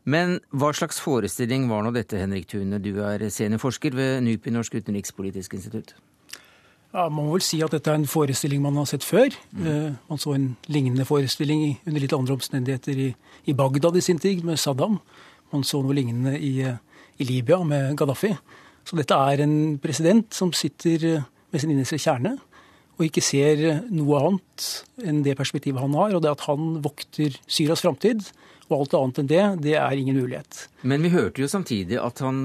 [0.09, 2.81] Men hva slags forestilling var nå dette, Henrik Thune?
[2.81, 5.93] Du er seniorforsker ved NUPI, Norsk utenrikspolitisk institutt.
[6.95, 9.33] Ja, Man må vel si at dette er en forestilling man har sett før.
[9.51, 9.65] Mm.
[9.67, 13.09] Uh, man så en lignende forestilling under litt andre omstendigheter i,
[13.51, 15.01] i, Bagdad i sin tid, med Saddam.
[15.51, 16.77] Man så noe lignende i, uh,
[17.19, 18.31] i, Libya med Gaddafi.
[18.87, 22.37] Så dette er en president som sitter uh, med sin innerste kjerne
[22.95, 23.59] og ikke ser
[23.91, 24.65] noe annet
[25.03, 28.23] enn det perspektivet han har, og det at han vokter Syrias framtid.
[28.69, 30.61] Og alt annet enn det, det er ingen mulighet.
[30.87, 32.39] Men vi hørte jo samtidig at han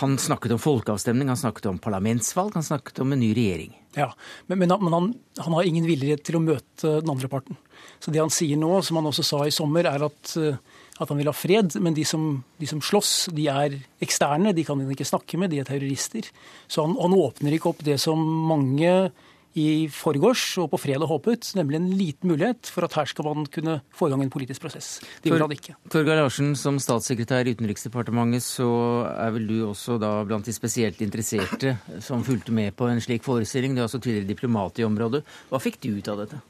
[0.00, 3.74] Han snakket om folkeavstemning, han snakket om parlamentsvalg, han snakket om en ny regjering.
[3.94, 4.14] Ja,
[4.46, 7.58] Men, men, han, han, har ingen villighet til å møte den andre parten.
[8.00, 10.56] Så det han sier nå, som han også sa i sommer, er at, eh,
[10.96, 11.76] at han vil ha fred.
[11.84, 15.52] Men de som, de som, slåss, de er eksterne, de kan han ikke snakke med,
[15.52, 16.30] de er terrorister.
[16.72, 19.12] Så han, han åpner ikke opp det som mange
[19.58, 23.48] i forgårs og på fredag håpet, nemlig en liten mulighet for at her skal man
[23.52, 24.94] kunne få i gang en politisk prosess.
[25.22, 25.76] Det gjorde han ikke.
[25.92, 28.68] Torgeir Larsen, som statssekretær i Utenriksdepartementet, så
[29.12, 33.26] er vel du også da blant de spesielt interesserte som fulgte med på en slik
[33.26, 33.76] forestilling.
[33.76, 35.24] Du er også tidligere diplomat i området.
[35.52, 36.40] Hva fikk du ut av dette?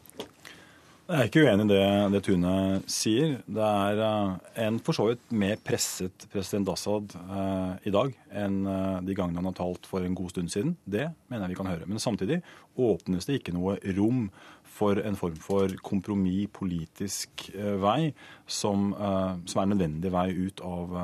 [1.02, 2.52] Jeg er ikke uenig i det, det Tune
[2.90, 3.32] sier.
[3.50, 8.60] Det er uh, en for så vidt mer presset president Assad eh, i dag enn
[8.68, 10.76] uh, de gangene han har talt for en god stund siden.
[10.86, 11.88] Det mener jeg vi kan høre.
[11.90, 12.38] Men samtidig
[12.78, 14.28] åpnes det ikke noe rom
[14.72, 17.50] for en form for kompromiss, politisk
[17.82, 18.14] vei,
[18.46, 20.94] som, som, er en nødvendig vei ut av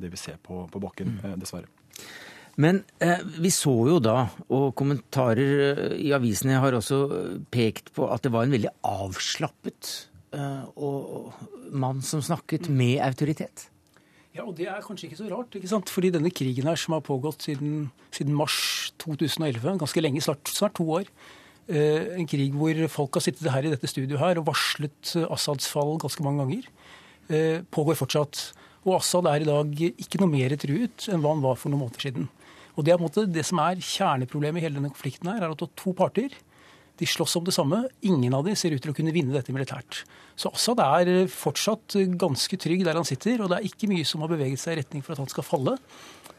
[0.00, 1.34] det vi ser på, på bakken, mm.
[1.42, 1.68] dessverre.
[2.60, 7.00] Men eh, vi så jo da, og kommentarer eh, i avisene har også
[7.52, 9.94] pekt på at det var en veldig avslappet
[10.36, 11.32] eh, og,
[11.74, 13.68] mann som snakket med autoritet.
[14.34, 15.90] Ja, og det er kanskje ikke så rart, ikke sant?
[15.90, 20.74] fordi denne krigen her som har pågått siden, siden mars 2011, ganske lenge, snart, snart
[20.78, 21.10] to år,
[21.70, 25.70] eh, en krig hvor folk har sittet her i dette studioet her og varslet Assads
[25.70, 26.70] fall ganske mange ganger,
[27.30, 28.52] eh, pågår fortsatt.
[28.84, 31.86] Og Assad er i dag ikke noe mer truet enn hva han var for noen
[31.86, 32.28] måneder siden.
[32.74, 35.42] Og Det er på en måte det som er kjerneproblemet i hele denne konflikten, her,
[35.42, 36.34] er at det er to parter.
[36.98, 37.80] De slåss om det samme.
[38.06, 40.04] Ingen av dem ser ut til å kunne vinne dette militært.
[40.38, 44.22] Så Assad er fortsatt ganske trygg der han sitter, og det er ikke mye som
[44.22, 45.74] har beveget seg i retning for at han skal falle.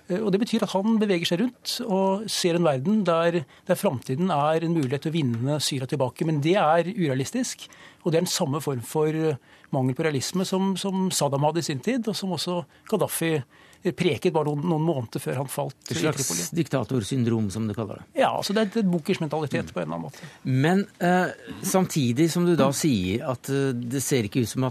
[0.08, 3.80] Eh, og Det betyr at han beveger seg rundt og ser en verden der, der
[3.80, 6.28] framtiden er en mulighet til å vinne Syria tilbake.
[6.28, 7.68] Men det er urealistisk,
[8.04, 9.12] og det er den samme form for
[9.76, 13.40] mangel på realisme som, som Saddam hadde i sin tid, og som også Gaddafi
[13.94, 15.78] preket bare noen, noen, måneder før han falt.
[15.92, 18.22] Et slags diktatorsyndrom, som du kaller det.
[18.22, 19.74] Ja, altså det er et bunkers mentalitet mm.
[19.76, 20.30] på en eller annen måte.
[20.44, 24.66] Men eh, samtidig som du da sier at eh, det ser ikke ut som,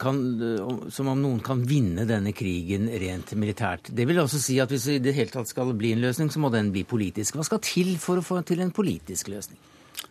[0.00, 3.92] kan, uh, som om noen kan vinne denne krigen rent militært.
[3.94, 6.32] Det vil altså si at hvis det i det hele tatt skal bli en løsning,
[6.32, 7.38] så må den bli politisk.
[7.38, 9.60] Hva skal til for å få til en politisk løsning?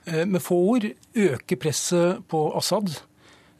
[0.07, 2.93] Eh, med få ord øke presset på Assad.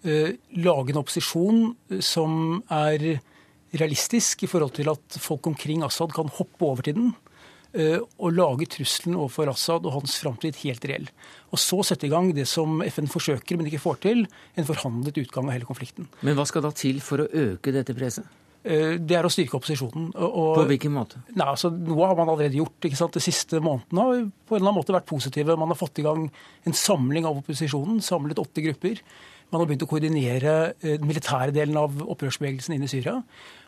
[0.04, 1.64] Eh, lage en opposisjon
[2.00, 3.20] som er
[3.76, 7.12] realistisk i forhold til at folk omkring Assad kan hoppe over til den
[7.74, 11.08] eh, og lage trusselen overfor Assad og hans framtid helt reell.
[11.52, 14.26] Og så sette i gang det som FN forsøker, men ikke får til,
[14.56, 16.10] en forhandlet utgang av hele konflikten.
[16.22, 18.28] Men hva skal da til for å øke dette presset?
[18.68, 20.10] Eh, det er å styrke opposisjonen.
[20.16, 21.22] Og, på hvilken måte?
[21.32, 22.76] Nei, altså, Noe har man allerede gjort.
[22.84, 23.16] ikke sant?
[23.16, 25.56] De siste månedene har på en eller annen måte vært positive.
[25.60, 26.28] Man har fått i gang
[26.68, 29.04] en samling av opposisjonen, samlet åtte grupper.
[29.52, 33.20] Man har begynt å koordinere eh, den militære delen av opprørsbevegelsen inn i Syria.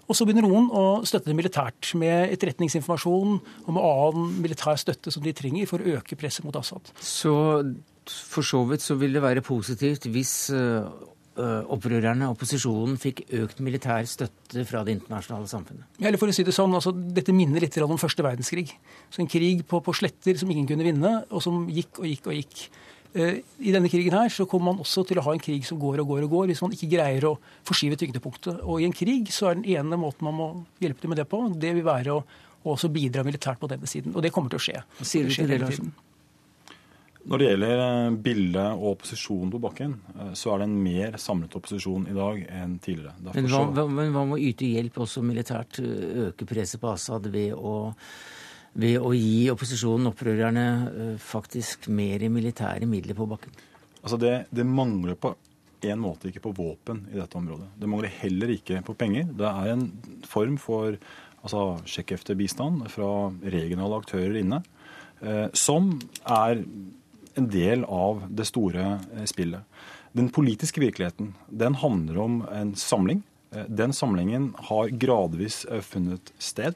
[0.09, 5.13] Og så begynner noen å støtte det militært med etterretningsinformasjon og med annen militær støtte
[5.13, 6.89] som de trenger for å øke presset mot Assad.
[6.97, 7.35] Så
[8.09, 11.07] for så vidt så vil det være positivt hvis opprørerne
[11.71, 15.85] opprørerne, opposisjonen, fikk økt militær støtte fra det internasjonale samfunnet?
[15.99, 18.67] Ja, eller for å si det sånn, altså, Dette minner litt om første verdenskrig.
[19.13, 22.27] Så En krig på, på sletter som ingen kunne vinne, og som gikk og gikk
[22.27, 22.65] og gikk.
[23.13, 25.79] Eh, I denne krigen her så kommer man også til å ha en krig som
[25.81, 28.61] går og går og går, hvis man ikke greier å forskyve tyngdepunktet.
[28.61, 30.49] Og i en krig så er den ene måten man må
[30.83, 32.21] hjelpe til med det på, det vil være å
[32.69, 34.13] også bidra militært på denne siden.
[34.13, 34.83] Og det kommer til å skje.
[34.99, 35.91] Hva sier du til det, Larsen?
[37.29, 41.17] Når det gjelder eh, bildet og opposisjonen på bakken, eh, så er det en mer
[41.21, 43.15] samlet opposisjon i dag enn tidligere.
[43.33, 45.81] Men hva, hva, men hva må yte hjelp også militært,
[46.29, 47.75] øke presset på Assad ved å
[48.73, 53.55] ved å gi opposisjonen, opprørerne, eh, faktisk mer militære midler på bakken?
[54.03, 55.33] Altså det, det mangler på
[55.87, 57.69] en måte ikke på våpen i dette området.
[57.79, 59.29] Det mangler heller ikke på penger.
[59.31, 59.85] Det er en
[60.27, 60.97] form for
[61.43, 63.11] altså, sjekk-efter-bistand fra
[63.43, 64.61] regionale aktører inne,
[65.21, 66.63] eh, som er
[67.39, 69.63] en del av det store eh, spillet.
[70.17, 73.23] Den politiske virkeligheten den handler om en samling.
[73.55, 76.75] Eh, den samlingen har gradvis funnet sted.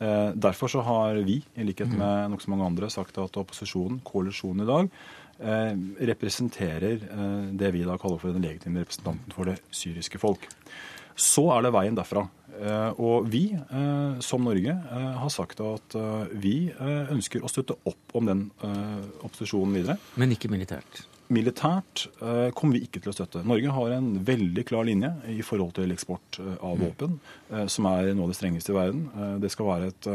[0.00, 4.64] Eh, derfor så har vi, i likhet med nokså mange andre, sagt at opposisjonen, koalisjonen
[4.64, 4.88] i dag,
[5.44, 5.72] eh,
[6.12, 10.48] representerer eh, det vi da kaller for den legitime representanten for det syriske folk.
[11.20, 12.28] Så er det veien derfra.
[13.00, 13.54] Og vi,
[14.24, 14.72] som Norge,
[15.20, 15.94] har sagt at
[16.42, 16.72] vi
[17.12, 18.42] ønsker å støtte opp om den
[19.24, 19.96] opposisjonen videre.
[20.20, 21.04] Men ikke militært?
[21.30, 23.44] Militært eh, kommer vi ikke til å støtte.
[23.46, 26.82] Norge har en veldig klar linje i forhold til eksport eh, av mm.
[26.82, 27.14] våpen,
[27.54, 29.04] eh, som er noe av det strengeste i verden.
[29.42, 30.10] Det skal være et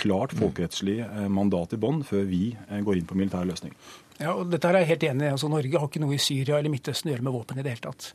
[0.00, 0.42] klart mm.
[0.42, 0.98] folkerettslig
[1.30, 2.50] mandat i bånn før vi
[2.82, 3.76] går inn på militær løsning.
[4.20, 5.32] Ja, og dette er jeg helt enig i.
[5.36, 7.72] Altså, Norge har ikke noe i Syria eller Midtøsten å gjøre med våpen i det
[7.72, 8.10] hele tatt.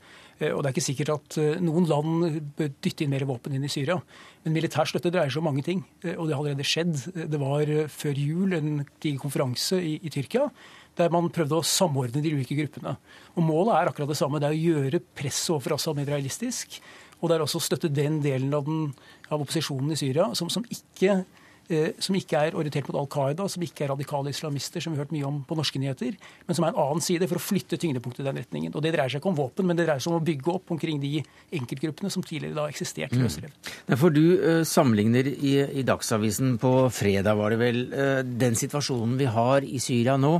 [0.52, 3.72] Og det er ikke sikkert at noen land bør dytte inn mer våpen inn i
[3.72, 3.96] Syria.
[4.44, 5.82] Men militær støtte dreier seg om mange ting,
[6.14, 6.94] og det har allerede skjedd.
[7.16, 10.50] Det var før jul en diger konferanse i, i Tyrkia
[10.98, 12.96] der man prøvde å samordne de ulike gruppene.
[13.36, 14.42] Og Målet er akkurat det samme.
[14.42, 16.80] Det er å gjøre presset overfor Assad mer realistisk.
[17.22, 18.94] Og det er også å støtte den delen av, den,
[19.30, 21.24] av opposisjonen i Syria som, som ikke
[21.66, 25.00] Eh, som ikke er orientert mot Al Qaida, som ikke er radikale islamister, som vi
[25.00, 26.14] har hørt mye om på norske nyheter,
[26.46, 28.76] men som er en annen side for å flytte tyngdepunktet i den retningen.
[28.76, 30.76] Og Det dreier seg ikke om våpen, men det dreier seg om å bygge opp
[30.76, 31.24] omkring de
[31.58, 33.72] enkeltgruppene som tidligere da eksisterte løsrevet.
[33.88, 33.98] Mm.
[33.98, 39.18] For du eh, sammenligner i, i, Dagsavisen på fredag, var det vel, eh, den situasjonen
[39.18, 40.38] vi har i Syria nå,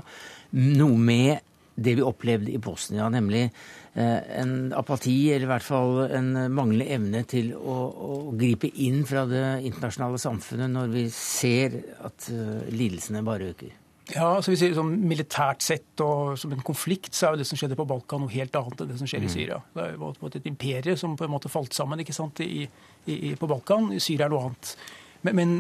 [0.54, 3.50] noe med det vi opplevde i Bosnia, nemlig
[3.96, 9.06] Eh, en apati, eller i hvert fall en manglende evne til å, å, gripe inn
[9.08, 13.72] fra det internasjonale samfunnet når vi ser at uh, lidelsene bare øker?
[14.12, 17.48] Ja, så vi sier sånn Militært sett og som en konflikt, så er jo det
[17.48, 19.30] som skjedde på Balkan noe helt annet enn det som skjer mm.
[19.30, 19.62] i Syria.
[19.72, 22.68] Det er jo et imperie som på en måte falt sammen ikke sant, i,
[23.08, 23.94] i, på Balkan.
[23.96, 24.76] I Syria er noe annet.
[25.24, 25.56] Men, men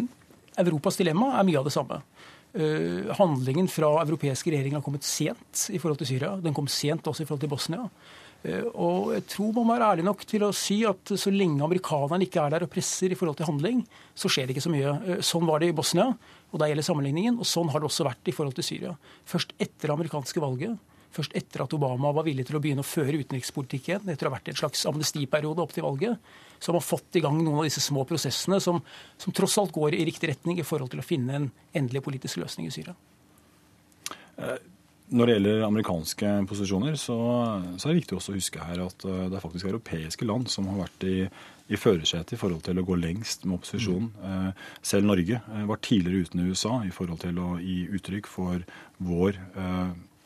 [0.60, 2.04] Europas dilemma er mye av det samme.
[2.56, 6.38] Uh, handlingen fra europeiske regjeringer har kommet sent i forhold til Syria.
[6.40, 7.90] Den kom sent også i forhold til Bosnia.
[8.46, 11.64] Eh, og jeg tror man må være ærlig nok til å si at så lenge
[11.66, 13.80] amerikanerne ikke er der og presser i forhold til handling,
[14.14, 14.92] så skjer det ikke så mye.
[15.06, 16.12] Eh, sånn var det i Bosnia,
[16.52, 17.40] og der gjelder sammenligningen.
[17.42, 18.94] Og sånn har det også vært i forhold til Syria.
[19.30, 20.78] Først etter det amerikanske valget,
[21.16, 24.34] først etter at Obama var villig til å begynne å føre utenrikspolitikk igjen, etter å
[24.34, 27.64] ha vært i en slags amnestiperiode opp til valget, så har fått i gang noen
[27.64, 28.82] av disse små prosessene som,
[29.22, 32.44] som tross alt går i riktig retning i forhold til å finne en endelig politisk
[32.44, 32.96] løsning i Syria.
[34.36, 34.58] Uh
[35.14, 37.16] når det gjelder amerikanske posisjoner, så,
[37.78, 40.50] så, er det viktig også å huske her at eh, det er faktisk europeiske land
[40.50, 41.18] som har vært i,
[41.70, 44.10] i førersetet i forhold til å gå lengst med opposisjonen.
[44.18, 44.66] Mm.
[44.82, 48.66] Selv Norge eh, var tidligere uten USA i forhold til å gi uttrykk for
[49.06, 49.38] vår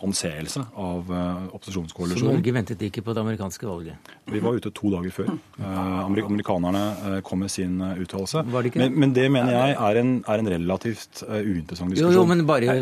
[0.06, 2.22] anseelse av uh, opposisjonskoalisjonen.
[2.22, 4.12] Så Norge ventet ikke på det amerikanske valget?
[4.32, 5.32] Vi var ute to dager før.
[5.58, 8.46] Uh, amerikanerne uh, kom med sin uttalelse.
[8.80, 12.16] Men, men, det mener jeg er en, er en relativt uinteressant diskusjon.
[12.16, 12.78] Jo, jo, men bare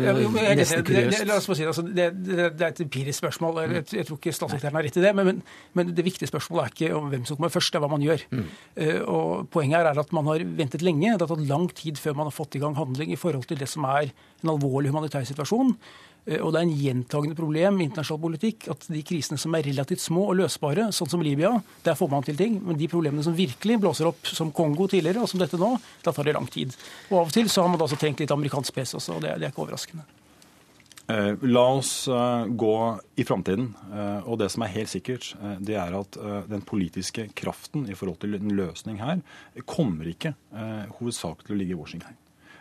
[0.58, 1.26] nesten kuriøst.
[1.28, 3.62] La oss si altså, det, det, det, er et empirisk spørsmål.
[3.64, 5.14] Jeg, jeg, tror ikke statssekretæren har rett i det.
[5.18, 5.42] Men,
[5.74, 8.06] men, det viktige spørsmålet er ikke om hvem som kommer først, det er hva man
[8.06, 8.26] gjør.
[8.30, 8.48] Mm.
[9.10, 11.16] og Poenget her er at man har ventet lenge.
[11.16, 13.58] Det har tatt lang tid før man har fått i gang handling i forhold til
[13.58, 14.12] det som er
[14.44, 15.74] en alvorlig humanitær situasjon.
[16.28, 19.66] Eh, og det er en gjentagende problem i internasjonal politikk at de krisene som er
[19.68, 21.54] relativt små og løsbare, sånn som Libya,
[21.86, 22.60] der får man til ting.
[22.64, 25.74] Men de problemene som virkelig blåser opp, som Kongo tidligere, og som dette nå,
[26.04, 26.76] da tar det lang tid.
[27.08, 29.24] Og av og til så har man da også trengt litt amerikansk pes også, og
[29.24, 30.06] det, det er ikke overraskende.
[31.08, 32.76] Eh, la oss uh, gå
[33.16, 33.70] i framtiden.
[34.28, 35.32] Og det som er helt sikkert,
[35.64, 36.20] det er at
[36.50, 39.24] den politiske kraften i forhold til en løsning her
[39.64, 40.36] kommer ikke
[41.00, 42.18] hovedsakelig til å ligge i Washington.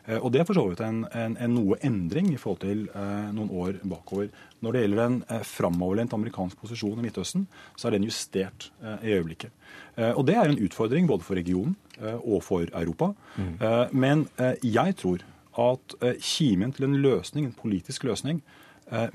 [0.08, 2.86] Eh, og Det er for så vidt en, en, en, noe endring i forhold til
[2.88, 4.30] eh, noen år bakover.
[4.64, 8.70] Når det gjelder en eh, framoverlent amerikansk posisjon i Midtøsten, så er den justert
[9.04, 9.52] i øyeblikket.
[9.98, 13.08] Eh, og Det er en utfordring både for regionen og for Europa.
[13.38, 13.54] Mm.
[13.58, 14.28] Eh, men
[14.62, 15.24] jeg tror
[15.58, 18.44] at kimen til en løsning, en politisk løsning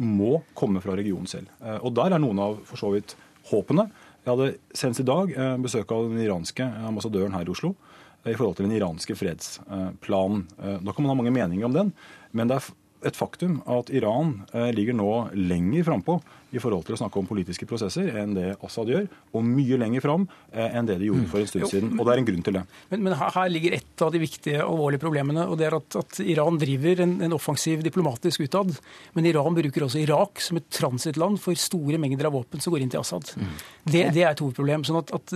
[0.03, 1.47] må komme fra regionen selv.
[1.86, 3.14] Og Der er noen av for så vidt
[3.53, 3.86] håpene.
[4.24, 5.30] Jeg hadde senest i dag
[5.62, 7.76] besøk av den iranske ambassadøren her i Oslo
[8.24, 10.46] i forhold til den iranske fredsplanen.
[10.62, 11.92] Eh, da kan man ha mange meninger om den,
[12.30, 12.70] men det er
[13.10, 16.20] et faktum at Iran eh, ligger nå lenger frampå
[16.53, 20.05] i forhold til å snakke om politiske prosesser enn det Assad gjør, og mye lenger
[20.05, 21.92] fram eh, enn det de gjorde for en stund siden.
[21.96, 22.64] Og det er en grunn til det.
[22.92, 26.20] Men, men her, ligger et av de viktige, alvorlige problemene, og det er at, at
[26.24, 28.74] Iran driver en, en, offensiv diplomatisk utad.
[29.16, 32.84] Men Iran bruker også Irak som et transittland for store mengder av våpen som går
[32.84, 33.32] inn til Assad.
[33.36, 33.55] Mm.
[33.82, 34.84] Det, det, er et hovedproblem.
[34.88, 35.34] sånn at, at,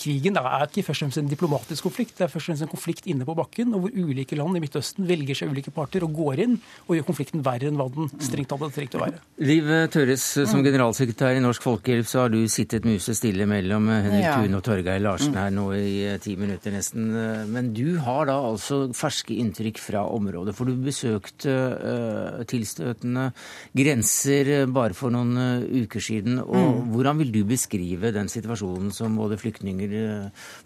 [0.00, 2.72] krigen er ikke først og fremst en diplomatisk konflikt, det er først og fremst en
[2.74, 6.14] konflikt inne på bakken, og hvor ulike land i Midtøsten velger seg ulike parter og
[6.16, 9.20] går inn og gjør konflikten verre enn hva den strengt tatt hadde trengt å være.
[9.44, 10.66] Liv Tørres, som mm.
[10.66, 14.34] generalsekretær i Norsk Folkehjelp, så har du sittet musestille mellom Henrik ja.
[14.40, 17.08] Thune og Torgeir Larsen her nå i eh, ti minutter nesten.
[17.52, 23.28] Men du har da altså ferske inntrykk fra området, for du besøkte uh, tilstøtende
[23.76, 26.40] grenser bare for noen uker siden.
[26.42, 26.92] Og mm.
[26.94, 29.94] hvordan vil du beskrive den situasjonen som både flyktninger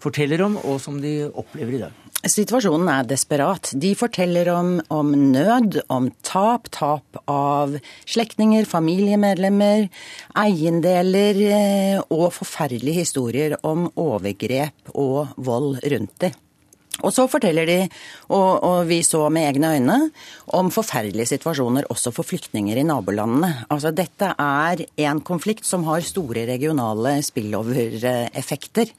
[0.01, 2.08] forteller om, og som de opplever i dag?
[2.19, 3.71] Situasjonen er desperat.
[3.79, 7.77] De forteller om, om nød, om tap, tap av
[8.09, 9.87] slektninger, familiemedlemmer,
[10.43, 16.35] eiendeler eh, og forferdelige historier om overgrep og vold rundt dem.
[17.03, 17.77] Og så forteller de,
[18.29, 19.99] og, og, vi så med egne øyne,
[20.57, 23.65] om forferdelige situasjoner også for flyktninger i nabolandene.
[23.69, 28.91] Altså dette er en konflikt som har store regionale spillover-effekter.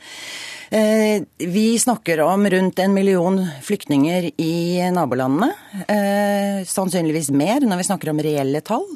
[0.71, 4.55] Eh, vi snakker om rundt en million flyktninger i
[4.95, 5.51] nabolandene.
[5.89, 8.87] Eh, sannsynligvis mer når vi snakker om reelle tall.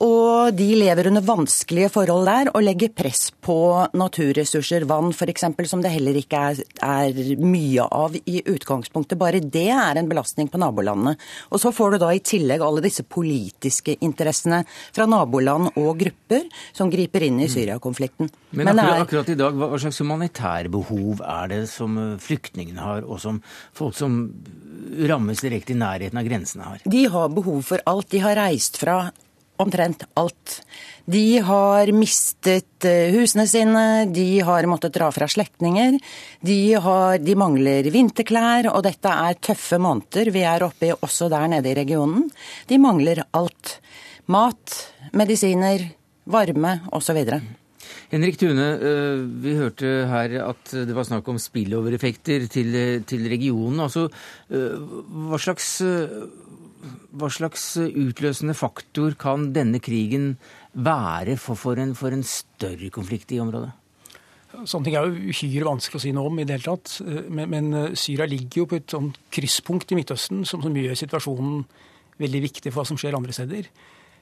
[0.00, 3.56] Og de lever under vanskelige forhold der og legger press på
[3.98, 9.18] naturressurser, vann f.eks., som det heller ikke er, er, mye av i utgangspunktet.
[9.20, 11.14] Bare det er en belastning på nabolandene.
[11.52, 14.62] Og så får du da i tillegg alle disse politiske interessene
[14.94, 17.52] fra naboland og grupper som griper inn i mm.
[17.52, 18.32] Syria-konflikten.
[18.50, 19.06] Men, Men akkurat, er...
[19.06, 23.42] akkurat, i dag, hva slags humanitære behov er det som flyktningene har, og som
[23.76, 24.22] folk som
[25.08, 26.86] rammes direkte i nærheten av grensene har?
[26.88, 28.08] De har behov for alt.
[28.12, 29.04] De har reist fra
[29.60, 30.60] omtrent alt.
[31.04, 33.84] De har mistet eh, husene sine,
[34.14, 35.98] de har måttet dra fra slektninger.
[36.40, 36.58] De,
[37.22, 41.72] de, mangler vinterklær, og dette er tøffe måneder vi er oppe i også der nede
[41.72, 42.28] i regionen.
[42.70, 43.78] De mangler alt.
[44.30, 44.78] Mat,
[45.18, 45.88] medisiner,
[46.30, 47.18] varme osv.
[48.12, 52.78] Henrik Tune, eh, vi hørte her at det var snakk om spillovereffekter til,
[53.08, 53.82] til regionen.
[53.82, 54.06] Altså,
[54.52, 54.78] eh,
[55.26, 55.80] hva slags
[57.14, 60.34] hva slags utløsende faktor kan denne krigen
[60.72, 63.70] være for, for, en, for en større konflikt i området?
[64.68, 66.98] Sånne ting er jo uhyre vanskelig å si noe om i det hele tatt.
[67.32, 70.98] Men, men eh, Syria ligger jo på et sånn krysspunkt i Midtøsten som, som gjør
[70.98, 71.62] situasjonen
[72.20, 73.70] veldig viktig for hva som skjer andre steder.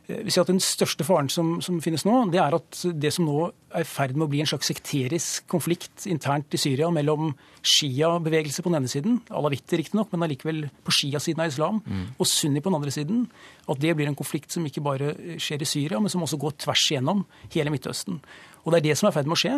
[0.09, 3.13] Eh, vi ser at Den største faren som, som, finnes nå, det er at det
[3.15, 6.91] som nå er i ferd med å bli en slags sekterisk konflikt internt i Syria
[6.95, 12.07] mellom Shia-bevegelse på den ene siden, alawitter riktignok, men allikevel på Shia-siden av islam, mm.
[12.17, 13.29] og Sunni på den andre siden,
[13.71, 16.59] at det blir en konflikt som ikke bare skjer i Syria, men som også går
[16.65, 17.23] tvers igjennom
[17.55, 18.19] hele Midtøsten.
[18.65, 19.55] Og Det er det som er i ferd med å skje.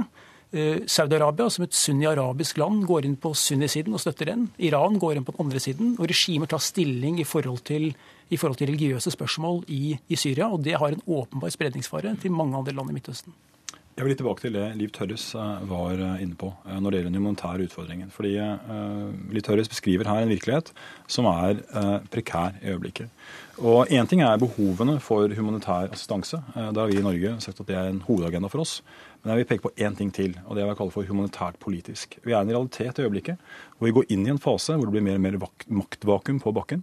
[0.53, 4.51] Eh, Saudi-Arabia, som et sunni-arabisk land, går inn på sunni-siden og støtter den.
[4.61, 5.95] Iran går inn på den andre siden.
[5.97, 7.95] Og regimer tar stilling i forhold til
[8.33, 10.49] i forhold til religiøse spørsmål i, i Syria.
[10.49, 13.35] Og det har en åpenbar spredningsfare til mange andre land i Midtøsten.
[13.93, 16.95] Jeg vil litt tilbake til det Liv Tørres eh, var eh, inne på eh, når
[16.95, 18.09] det gjelder den humanitære utfordringen.
[18.15, 18.31] Fordi
[19.37, 20.73] Liv Tørres beskriver her en virkelighet
[21.13, 21.61] som er
[22.13, 23.13] prekær i øyeblikket.
[23.61, 26.41] Og Én ting er behovene for humanitær assistanse.
[26.57, 28.81] Der har vi i Norge sagt at det er en hovedagenda for oss.
[29.23, 31.07] Men jeg vil peke på én ting til, og det er hva jeg kaller for
[31.07, 32.17] humanitært politisk.
[32.25, 33.45] Vi er i en realitet i øyeblikket
[33.77, 35.37] hvor vi går inn i en fase hvor det blir mer og mer
[35.83, 36.83] maktvakuum på bakken.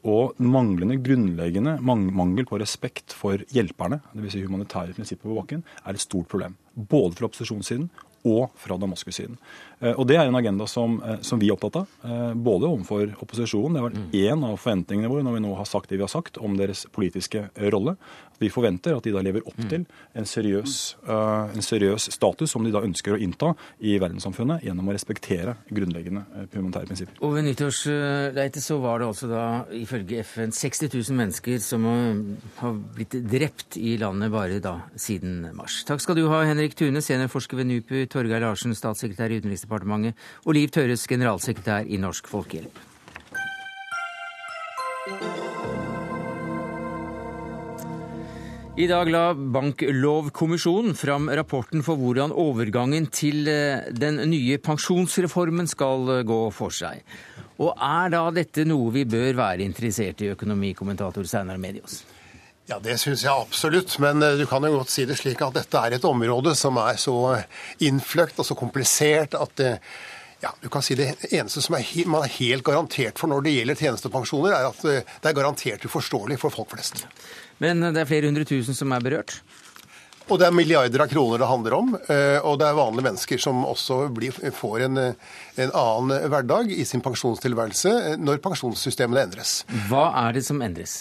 [0.00, 4.36] Og manglende grunnleggende mangel på respekt for hjelperne, dvs.
[4.36, 6.54] Si humanitære prinsipper på bakken, er et stort problem.
[6.74, 7.90] Både fra opposisjonssiden
[8.28, 9.38] og fra Damaskus-siden.
[9.80, 12.68] Eh, og Det er en agenda som, eh, som, vi er opptatt av, eh, både
[12.68, 13.72] overfor opposisjonen.
[13.72, 14.44] Det har vært én mm.
[14.44, 17.48] av forventningene våre når vi nå har sagt det vi har sagt om deres politiske
[17.72, 17.96] rolle.
[18.40, 19.68] Vi forventer at de da lever opp mm.
[19.68, 19.84] til
[20.16, 23.50] en seriøs, en seriøs status som de da ønsker å innta
[23.84, 26.22] i verdenssamfunnet gjennom å respektere grunnleggende
[26.54, 27.18] humanitære prinsipper.
[27.20, 29.44] Og Ved nyttårsleite så var det altså da
[29.76, 31.84] ifølge FN 60 000 mennesker som
[32.62, 35.82] har blitt drept i landet bare da siden mars.
[35.84, 40.56] Takk skal du ha, Henrik Tune, seniorforsker ved NUPU, Torgeir Larsen, statssekretær i Utenriksdepartementet, og
[40.58, 42.86] Liv Tørres, generalsekretær i Norsk Folkehjelp.
[48.80, 56.06] I dag la Banklovkommisjonen fram rapporten for hvordan overgangen til eh, den nye pensjonsreformen skal
[56.14, 57.02] eh, gå for seg.
[57.60, 62.00] Og er da dette noe vi bør være interessert i, økonomikommentator Steinar Medios?
[62.70, 63.96] Ja, Det syns jeg absolutt.
[63.98, 66.78] Men eh, du kan jo godt si det slik at dette er et område som
[66.78, 67.16] er så
[67.82, 69.72] innfløkt og så komplisert at det,
[70.40, 73.56] ja, du kan si Det eneste som er, man er helt garantert for når det
[73.56, 77.02] gjelder tjenestepensjoner, er at eh, det er garantert uforståelig for folk flest.
[77.58, 79.40] Men det er flere hundre tusen som er berørt?
[80.30, 81.94] Og det er milliarder av kroner det handler om.
[82.06, 86.86] Eh, og det er vanlige mennesker som også blir, får en, en, annen hverdag i
[86.86, 89.64] sin pensjonstilværelse når pensjonssystemene endres.
[89.90, 91.00] Hva er det som endres?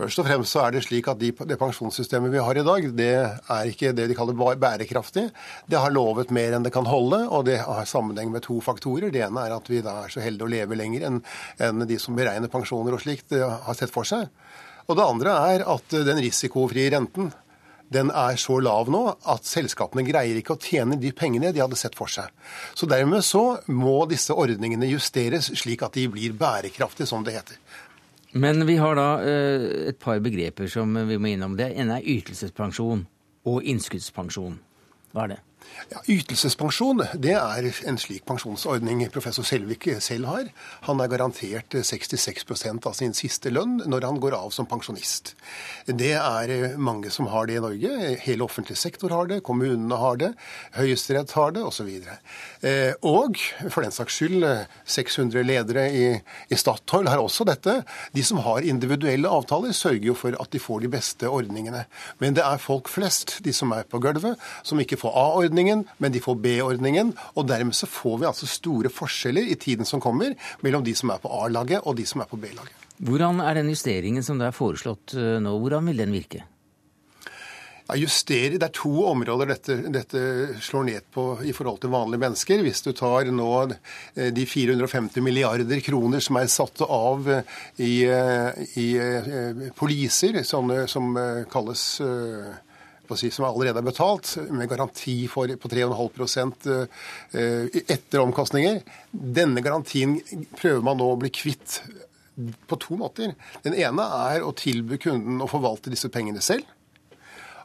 [0.00, 2.86] Først og fremst så er det slik at de, det pensjonssystemet vi har i dag,
[2.96, 5.26] det er ikke det de kaller bærekraftig.
[5.68, 9.10] Det har lovet mer enn det kan holde, og det har sammenheng med to faktorer.
[9.12, 11.20] Det ene er at vi da er så heldige å leve lenger enn,
[11.60, 14.30] enn de som beregner pensjoner og slikt, eh, har sett for seg.
[14.88, 17.28] Og det andre er at den risikofrie renten
[17.92, 21.76] den er så lav nå at selskapene greier ikke å tjene de pengene de hadde
[21.76, 22.30] sett for seg.
[22.78, 27.58] Så dermed så må disse ordningene justeres slik at de blir bærekraftige, som det heter.
[28.32, 31.56] Men vi har da eh, et par begreper som vi må innom.
[31.58, 33.06] Det ene er ytelsespensjon
[33.50, 34.58] og innskuddspensjon.
[35.10, 35.40] Hva er det?
[35.90, 40.50] Ja, Ytelsespensjon det er en slik pensjonsordning professor Selvik selv har.
[40.86, 45.34] Han er garantert 66% av sin siste lønn når han går av som pensjonist.
[45.86, 48.12] Det er mange som har det i Norge.
[48.22, 50.30] Hele offentlig sektor har det, kommunene har det,
[50.76, 51.90] Høyesterett har det osv.
[51.90, 53.42] Og, og
[53.72, 54.46] for den saks skyld
[54.84, 56.06] 600 ledere i,
[56.50, 57.80] i Statoil har også dette.
[58.14, 61.86] De som har individuelle avtaler, sørger jo for at de får de beste ordningene.
[62.22, 65.18] Men det er folk flest, de som er på gulvet, som ikke får
[65.60, 67.12] A-ordningen, men de får B-ordningen.
[67.36, 71.10] Og dermed så får vi altså store forskjeller i tiden som kommer mellom de som
[71.10, 72.72] er på A-laget og de som er på B-laget.
[73.00, 76.44] Hvordan er den justeringen som det er foreslått eh, nå, hvordan vil den virke?
[77.90, 80.20] Ja, justere, Det er to områder dette, dette,
[80.62, 82.62] slår ned på i forhold til vanlige mennesker.
[82.62, 87.94] Hvis du tar nå eh, de 450 milliarder kroner som er satt av eh, i,
[88.78, 88.90] i
[89.76, 91.16] poliser, sånne som
[91.50, 91.86] kalles
[93.18, 96.68] som allerede er betalt, med garanti for, på 3,5%
[97.90, 98.80] etter omkostninger.
[99.10, 100.18] Denne garantien
[100.58, 101.80] prøver man nå å bli kvitt
[102.66, 103.34] på to måter.
[103.64, 106.68] Den ene er å tilby kunden å forvalte disse pengene selv.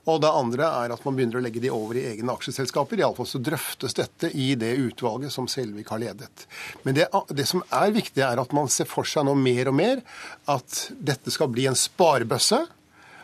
[0.06, 3.00] Og det andre er at man begynner å legge de over i egne aksjeselskaper.
[3.02, 6.46] Iallfall så drøftes dette i det utvalget som Selvik har ledet.
[6.86, 9.78] Men det, det, som er viktig, er at man ser for seg nå mer og
[9.80, 10.04] mer
[10.52, 12.62] at dette skal bli en sparebøsse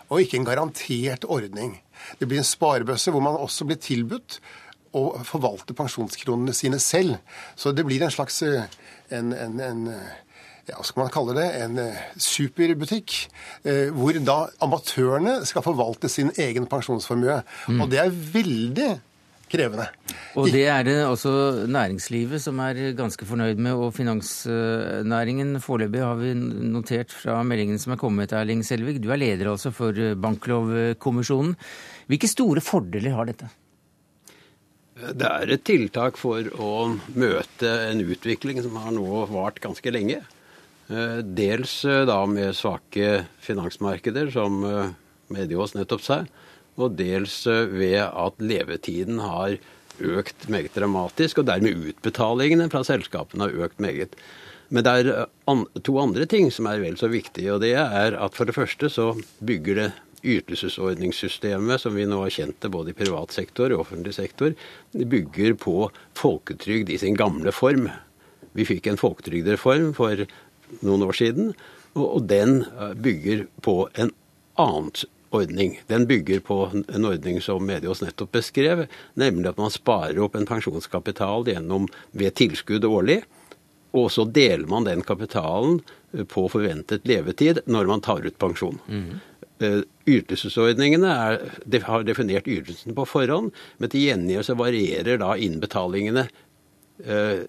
[0.09, 1.77] og ikke en garantert ordning.
[2.19, 4.39] Det blir en sparebøsse hvor man også blir tilbudt
[4.97, 7.17] å forvalte pensjonskronene sine selv.
[7.55, 8.67] Så det blir en slags eh,
[9.11, 9.85] en, en, en
[10.69, 13.15] ja, skal man kalle det, en eh, superbutikk.
[13.63, 17.41] Eh, hvor da amatørene skal forvalte sin egen pensjonsformue.
[17.67, 17.81] Mm.
[17.81, 18.91] Og det er veldig
[19.51, 19.87] krevende.
[20.39, 21.31] Og det er det også
[21.69, 25.57] næringslivet som er ganske fornøyd med, og finansnæringen.
[25.63, 29.01] Foreløpig har vi notert fra meldingen som er kommet, Erling Selvig.
[29.03, 31.57] Du er leder altså for Banklovkommisjonen.
[32.11, 33.51] Hvilke store fordeler har dette?
[35.01, 36.73] Det er et tiltak for å
[37.17, 40.19] møte en utvikling som har nå vart ganske lenge.
[40.91, 44.59] Eh, dels eh, da med svake finansmarkeder, som
[45.31, 46.19] Mediås nettopp sa,
[46.87, 49.57] og dels ved at levetiden har
[50.01, 54.15] økt meget dramatisk, og dermed utbetalingene fra selskapene har økt meget.
[54.71, 55.25] Men det er
[55.83, 58.89] to andre ting som er vel så viktige, og det er at for det første
[58.89, 59.11] så
[59.43, 59.89] bygger det
[60.21, 64.53] ytelsesordningssystemet som vi nå har kjent det både i privat sektor og offentlig sektor,
[64.93, 67.89] bygger på folketrygd i sin gamle form.
[68.57, 70.25] Vi fikk en folketrygdreform for
[70.85, 71.53] noen år siden.
[71.91, 74.13] Og, den eh, bygger på en
[74.61, 74.93] annen
[75.35, 75.77] ordning.
[75.87, 78.85] Den bygger på en ordning som Medios nettopp beskrev,
[79.19, 83.21] nemlig at man sparer opp en pensjonskapital gjennom ved tilskudd årlig.
[83.97, 85.81] Og så deler man den kapitalen
[86.13, 88.79] eh, på forventet levetid når man tar ut pensjon.
[88.87, 89.19] Mm.
[90.09, 91.43] Ytelsesordningene er,
[91.85, 96.25] har definert ytelsen på forhånd, men til gjengjeld så varierer da innbetalingene
[97.01, 97.39] Eh,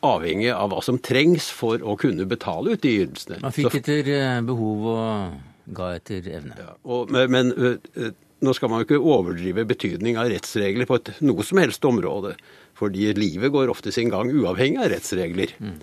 [0.00, 3.40] avhengig av hva som trengs for å kunne betale ut de ytelsene.
[3.42, 5.34] Man fikk etter eh, behov og
[5.66, 6.56] ga etter evne.
[6.60, 8.12] Ja, og, men, men eh,
[8.44, 12.34] nå skal man jo ikke overdrive betydning av rettsregler på et noe som helst område.
[12.78, 15.54] Fordi livet går ofte sin gang uavhengig av rettsregler.
[15.62, 15.78] Mm.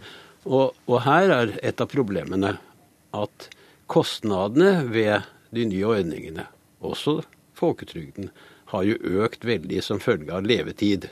[0.45, 2.55] Og, og, her er et av problemene
[3.15, 3.47] at
[3.91, 6.47] kostnadene ved de nye ordningene,
[6.81, 7.19] også
[7.59, 8.31] folketrygden,
[8.71, 11.09] har jo økt veldig som følge av levetid.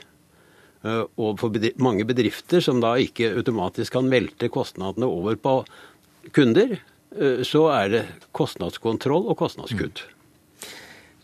[0.82, 5.60] Eh, og for mange bedrifter som da ikke automatisk kan velte kostnadene over på
[6.36, 6.78] kunder,
[7.42, 8.00] så er det
[8.36, 10.04] kostnadskontroll og kostnadskutt.
[10.06, 10.16] Mm.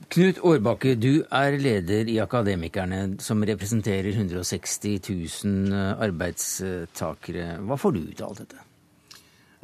[0.07, 7.57] Knut Årbakke, du er leder i Akademikerne, som representerer 160 000 eh, arbeidstakere.
[7.67, 8.63] Hva får du ut av alt dette?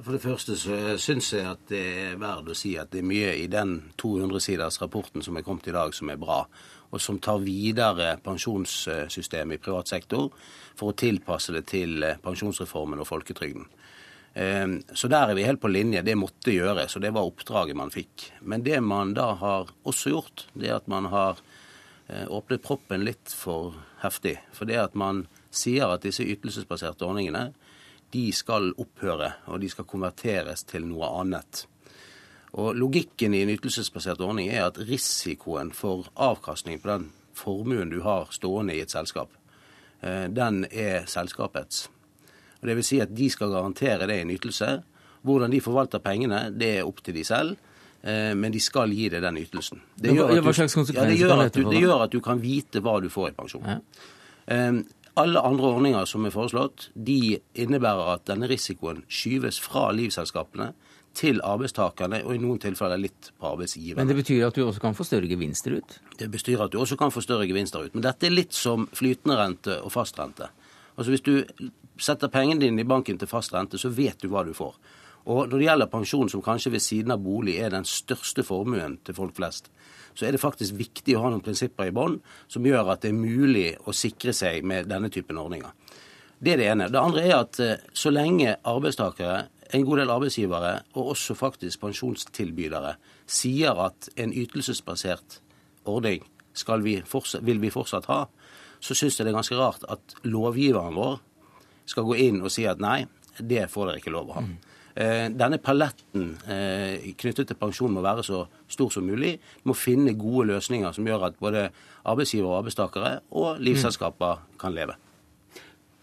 [0.03, 3.07] For det første så syns jeg at det er verdt å si at det er
[3.07, 6.41] mye i den 200-siders rapporten som er kommet i dag, som er bra
[6.93, 10.29] og som tar videre pensjonssystemet i privat sektor
[10.77, 13.69] for å tilpasse det til eh, pensjonsreformen og folketrygden.
[14.35, 16.03] Eh, så der er vi helt på linje.
[16.03, 18.31] Det måtte gjøres, og det var oppdraget man fikk.
[18.41, 21.43] Men det man da har også gjort, det er at man har
[22.09, 24.39] eh, åpnet proppen litt for heftig.
[24.53, 27.51] For det at man sier at disse ytelsesbaserte ordningene
[28.13, 31.67] de skal opphøre, og de skal konverteres til noe annet.
[32.53, 38.03] Og Logikken i en ytelsesbasert ordning er at risikoen for avkastning på den formuen du
[38.05, 39.33] har stående i et selskap,
[40.03, 41.89] eh, den er selskapets.
[42.63, 44.71] Og det vil si at de skal garantere det en ytelse.
[45.27, 47.59] Hvordan de forvalter pengene, det er opp til de selv.
[48.03, 49.83] Eh, men de skal gi deg den ytelsen.
[49.95, 50.43] Det gjør, du, ja,
[51.07, 53.67] det, gjør du, det gjør, at du, kan vite hva du får i pensjon.
[54.51, 54.81] Um,
[55.23, 60.73] alle andre ordninger som er foreslått, de innebærer at denne risikoen skyves fra livselskapene
[61.15, 64.01] til arbeidstakerne, og i noen tilfeller litt på arbeidsgiverne.
[64.01, 65.99] Men det betyr at du også kan få større gevinster ut?
[66.19, 67.95] Det betyr at du også kan få større gevinster ut.
[67.95, 70.49] Men dette er litt som flytende rente og fastrente.
[70.97, 71.45] Altså Hvis du
[71.99, 74.77] setter pengene dine i banken til fast rente, så vet du hva du får.
[75.31, 78.99] Og når det gjelder pensjon, som kanskje ved siden av bolig er den største formuen
[79.07, 79.71] til folk flest,
[80.15, 82.19] så er det faktisk viktig å ha noen prinsipper i bånn
[82.51, 85.71] som gjør at det er mulig å sikre seg med denne typen ordninger.
[86.43, 86.89] Det er det ene.
[86.91, 91.81] Det andre er at eh, så lenge arbeidstakere en god del arbeidsgivere, og også faktisk
[91.81, 92.97] pensjonstilbydere,
[93.31, 95.39] sier at en ytelsesbasert
[95.89, 96.27] ordning
[96.83, 98.27] vi fortsatt, vil vi fortsatt ha,
[98.83, 101.21] så syns jeg det er ganske rart at lovgiveren vår
[101.89, 103.05] skal gå inn og si at nei,
[103.39, 104.45] det får dere ikke lov å ha.
[104.47, 104.59] Mm.
[104.93, 109.39] Eh, denne paletten eh, knyttet til pensjon må være så stor som mulig.
[109.63, 111.71] Vi må finne gode løsninger som gjør at både
[112.03, 114.99] arbeidsgiver og arbeidstakere og livsselskaper kan leve.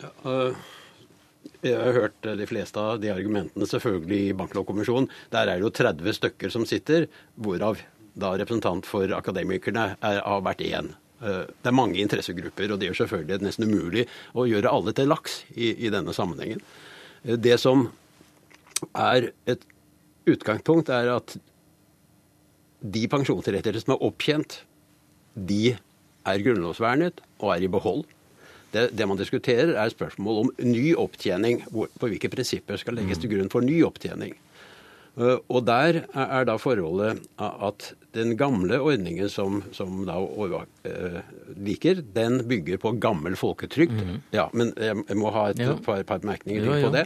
[0.01, 0.67] Ja, uh...
[1.63, 5.09] Jeg har hørt de fleste av de argumentene selvfølgelig i Banklovkommisjonen.
[5.31, 7.81] Der er det jo 30 stykker som sitter, hvorav
[8.19, 10.93] da representant for akademikerne er, har vært én.
[11.19, 15.41] Det er mange interessegrupper, og det gjør selvfølgelig nesten umulig å gjøre alle til laks
[15.51, 16.61] i, i denne sammenhengen.
[17.23, 17.89] Det som
[18.95, 19.65] er et
[20.29, 21.35] utgangspunkt, er at
[22.79, 24.61] de pensjonsrettigheter som er opptjent,
[25.35, 25.75] de
[26.27, 28.05] er grunnlovsvernet og er i behold.
[28.71, 31.63] Det, det, man diskuterer, er spørsmål om ny opptjening.
[31.73, 34.35] På hvilke prinsipper skal legges til grunn for ny opptjening.
[35.19, 41.19] Uh, og der er da forholdet at den gamle ordningen som, som da uh,
[41.59, 43.91] liker, den bygger på gammel folketrygd.
[43.91, 44.21] Mm -hmm.
[44.31, 45.75] Ja, men jeg, må ha et ja.
[45.75, 46.87] par, par bemerkninger ja.
[46.87, 47.05] på det.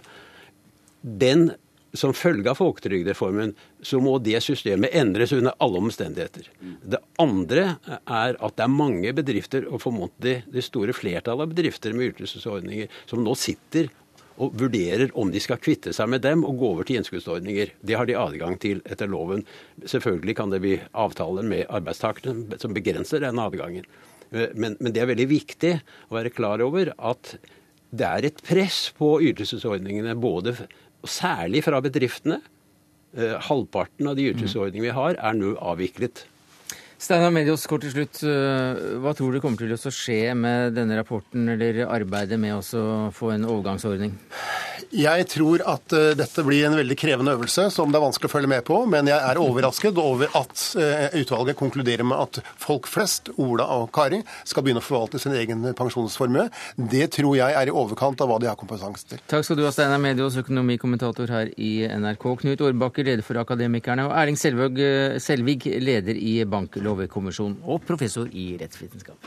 [1.02, 1.52] Den
[1.94, 3.54] som følge av folketrygdreformen
[3.86, 6.50] så må det systemet endres under alle omstendigheter.
[6.82, 7.76] Det andre
[8.10, 12.90] er at det er mange bedrifter, og formodentlig det store flertallet av bedrifter med ytelsesordninger,
[13.10, 13.92] som nå sitter
[14.42, 17.74] og vurderer om de skal kvitte seg med dem og gå over til innskuddsordninger.
[17.86, 19.44] Det har de adgang til etter loven.
[19.86, 23.86] Selvfølgelig kan det bli avtaler med arbeidstakerne som begrenser den adgangen.
[24.34, 25.76] Men, men det er veldig viktig
[26.10, 27.36] å være klar over at
[27.94, 30.56] det er et press på ytelsesordningene både
[31.06, 32.40] særlig fra bedriftene.
[33.14, 36.26] Eh, halvparten av de ytelsesordningene vi har, er nå avviklet.
[37.04, 38.22] Steinar Medios, kort til slutt.
[38.24, 43.12] Eh, hva tror du kommer til å skje med denne rapporten eller arbeidet med å
[43.12, 44.14] få en overgangsordning?
[44.94, 48.32] Jeg tror at uh, dette blir en veldig krevende øvelse som det er vanskelig å
[48.32, 48.78] følge med på.
[48.88, 53.90] Men jeg er overrasket over at uh, utvalget konkluderer med at folk flest, Ola og
[53.96, 56.46] Kari, skal begynne å forvalte sin egen pensjonsformue.
[56.78, 59.24] Det tror jeg er i overkant av hva de har kompetanse til.
[59.28, 62.30] Takk skal du ha, Steinar Medios, økonomikommentator her i NRK.
[62.46, 64.78] Knut Årbakke, leder for Akademikerne, og Erling Selvig,
[65.24, 66.38] Selvig leder i
[66.94, 69.18] Banklovkommisjonen og professor i rettsvitenskap.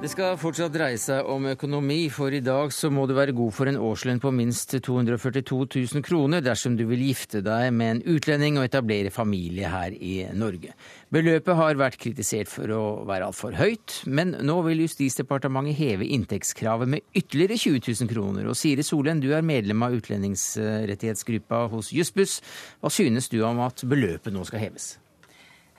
[0.00, 3.52] Det skal fortsatt dreie seg om økonomi, for i dag så må du være god
[3.52, 8.00] for en årslønn på minst 242 000 kroner dersom du vil gifte deg med en
[8.14, 10.72] utlending og etablere familie her i Norge.
[11.10, 16.86] Beløpet har vært kritisert for å være altfor høyt, men nå vil Justisdepartementet heve inntektskravet
[16.92, 18.46] med ytterligere 20 000 kroner.
[18.46, 22.38] Og Siri Solen, du er medlem av utlendingsrettighetsgruppa hos Jussbuss.
[22.78, 25.02] Hva synes du om at beløpet nå skal heves?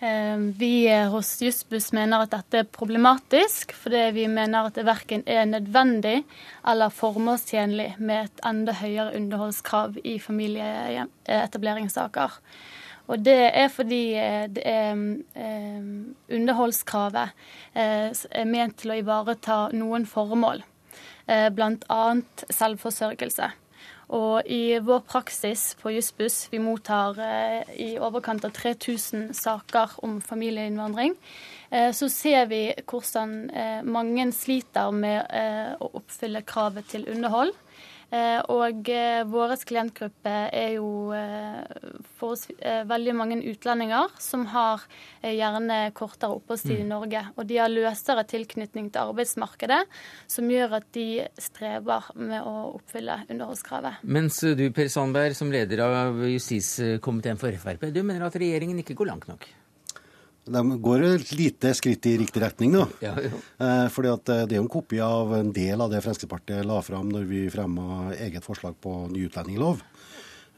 [0.04, 5.24] Eh, vi hos Jussbuss mener at dette er problematisk, fordi vi mener at det verken
[5.30, 6.26] er nødvendig
[6.68, 12.32] eller formålstjenlig med et enda høyere underholdskrav i familieetableringssaker.
[13.10, 15.88] Og det er fordi eh, det er, eh,
[16.38, 17.34] underholdskravet
[17.74, 20.64] er ment til å ivareta noen formål,
[21.26, 22.04] bl.a.
[22.52, 23.52] selvforsørgelse.
[24.12, 30.18] Og i vår praksis på Jussbuss, vi mottar eh, i overkant av 3000 saker om
[30.26, 31.16] familieinnvandring,
[31.70, 35.32] eh, så ser vi hvordan eh, mange sliter med
[35.80, 37.56] å oppfylle kravet til underhold.
[38.12, 40.90] Eh, og eh, vår klientgruppe er jo
[42.18, 42.46] for oss
[42.88, 44.84] veldig mange utlendinger som har
[45.26, 46.92] gjerne kortere oppholdstid i mm.
[46.92, 47.24] Norge.
[47.36, 49.80] Og de har løsere tilknytning til arbeidsmarkedet,
[50.32, 51.08] som gjør at de
[51.42, 54.04] strever med å oppfylle underholdskravet.
[54.04, 58.98] Mens du Per Sandberg, som leder av justiskomiteen for Frp, du mener at regjeringen ikke
[59.00, 59.50] går langt nok?
[60.50, 62.88] De går et lite skritt i riktig retning, da.
[63.04, 66.02] Ja, eh, fordi at eh, Det er jo en kopi av en del av det
[66.02, 69.82] Fremskrittspartiet la fram når vi fremma eget forslag på ny utlendingslov.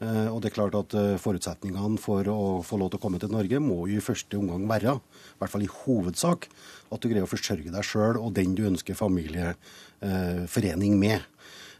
[0.00, 3.32] Eh, og det er klart at Forutsetningene for å få lov til å komme til
[3.34, 6.40] Norge må jo i første omgang være, i hvert fall i hovedsak,
[6.88, 11.20] at du greier å forsørge deg sjøl og den du ønsker familieforening med.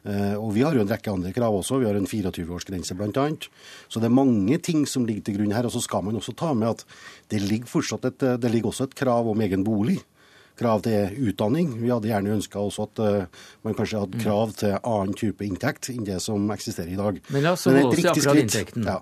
[0.04, 1.80] Eh, og vi har jo en rekke andre krav også.
[1.82, 3.26] Vi har en 24-årsgrense bl.a.
[3.88, 5.68] Så det er mange ting som ligger til grunn her.
[5.68, 6.84] Og så skal man også ta med at
[7.32, 7.70] det ligger
[8.04, 10.00] et, det ligger også et krav om egen bolig
[10.58, 11.72] krav til utdanning.
[11.80, 15.90] Vi hadde gjerne ønska også at uh, man kanskje hadde krav til annen type inntekt
[15.92, 17.18] enn det som eksisterer i dag.
[17.34, 18.86] Men la oss holde oss akkurat inntekten.
[18.86, 19.00] Ja,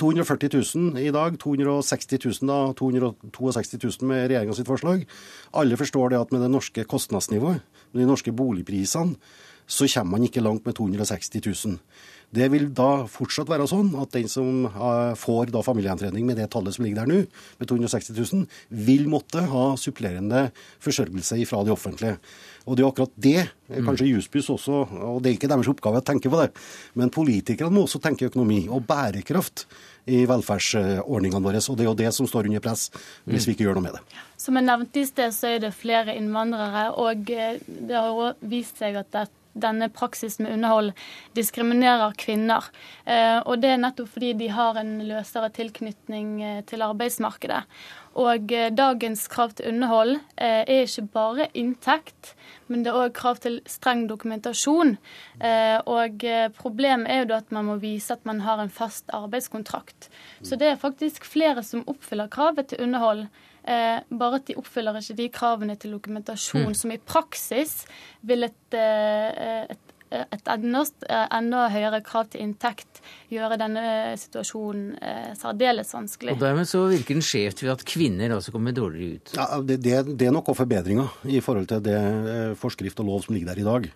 [0.00, 5.06] 240 000 i dag, 260 000 da, 262 000 med regjeringa sitt forslag.
[5.56, 9.16] Alle forstår det at med det norske kostnadsnivået, med de norske boligprisene,
[9.66, 11.78] så kommer man ikke langt med 260 000.
[12.32, 14.62] Det vil da fortsatt være sånn at den som
[15.20, 17.18] får da familiegjenforening med det tallet som ligger der nå,
[17.60, 18.46] med 260 000,
[18.88, 20.46] vil måtte ha supplerende
[20.80, 22.16] forsørgelse fra det offentlige.
[22.64, 23.86] Og det er akkurat det, Mm.
[23.86, 26.50] kanskje Jussbuss også, og det er ikke deres oppgave å tenke på det,
[26.94, 29.64] men politikerne må også tenke økonomi og bærekraft
[30.06, 31.60] i velferdsordningene våre.
[31.70, 32.90] Og det er jo det som står under press
[33.24, 34.02] hvis vi ikke gjør noe med det.
[34.36, 38.78] Som jeg nevnte i sted, så er det flere innvandrere, og eh, det har vist
[38.82, 40.92] seg at det denne praksisen med underhold
[41.36, 42.68] diskriminerer kvinner.
[43.04, 47.62] Eh, og det er nettopp fordi de har en løsere tilknytning eh, til arbeidsmarkedet.
[48.20, 52.34] Og eh, dagens krav til underhold er ikke bare inntekt,
[52.68, 54.96] men det er òg krav til streng dokumentasjon.
[55.92, 56.24] Og
[56.56, 60.08] problemet er jo at man må vise at man har en fast arbeidskontrakt.
[60.42, 63.26] Så det er faktisk flere som oppfyller kravet til underhold.
[63.64, 66.74] Eh, bare at de oppfyller ikke de kravene til dokumentasjon, Mm.
[66.74, 67.84] som i praksis
[68.26, 69.78] vil et, eh, et,
[70.10, 70.82] et enda,
[71.30, 73.00] enda, høyere krav til inntekt
[73.30, 73.84] gjøre denne
[74.18, 76.34] situasjonen eh, særdeles vanskelig.
[76.34, 79.32] Og dermed så virker den skjevt ved at kvinner også kommer dårligere ut.
[79.38, 83.22] Ja, det, det, det er noen forbedringer i forhold til det eh, forskrift og lov
[83.24, 83.88] som ligger der i dag.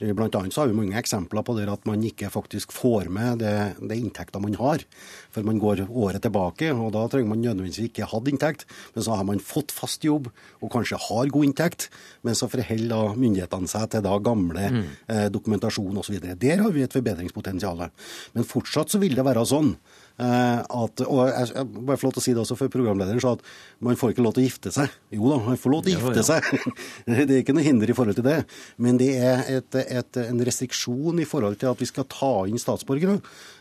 [0.00, 3.10] Eh, Blant annet så har vi mange eksempler på det at man ikke faktisk får
[3.12, 4.82] med det, det inntekter man har.
[5.30, 8.66] For man går året tilbake, og da trenger man nødvendigvis ikke hatt inntekt.
[8.96, 10.28] Men så har man fått fast jobb
[10.60, 11.88] og kanskje har god inntekt,
[12.26, 14.84] men så forholder myndighetene seg til da gamle Mm.
[15.08, 16.18] eh, dokumentasjon osv.
[16.38, 17.90] Der har vi et forbedringspotensial.
[18.34, 19.76] Men fortsatt så vil det være sånn
[20.20, 23.20] eh, at og jeg, jeg, bare få lov til å si det også for programlederen
[23.22, 23.44] sa at
[23.80, 24.90] man får ikke lov til å gifte seg.
[25.14, 26.50] Jo da, man får lov til å gifte seg.
[27.06, 28.36] det er ikke noe hinder i forhold til det.
[28.76, 32.60] Men det er et, et, en restriksjon i forhold til at vi skal ta inn
[32.60, 33.16] statsborgere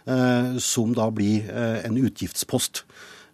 [0.09, 1.47] eh, som da blir
[1.85, 2.83] en utgiftspost.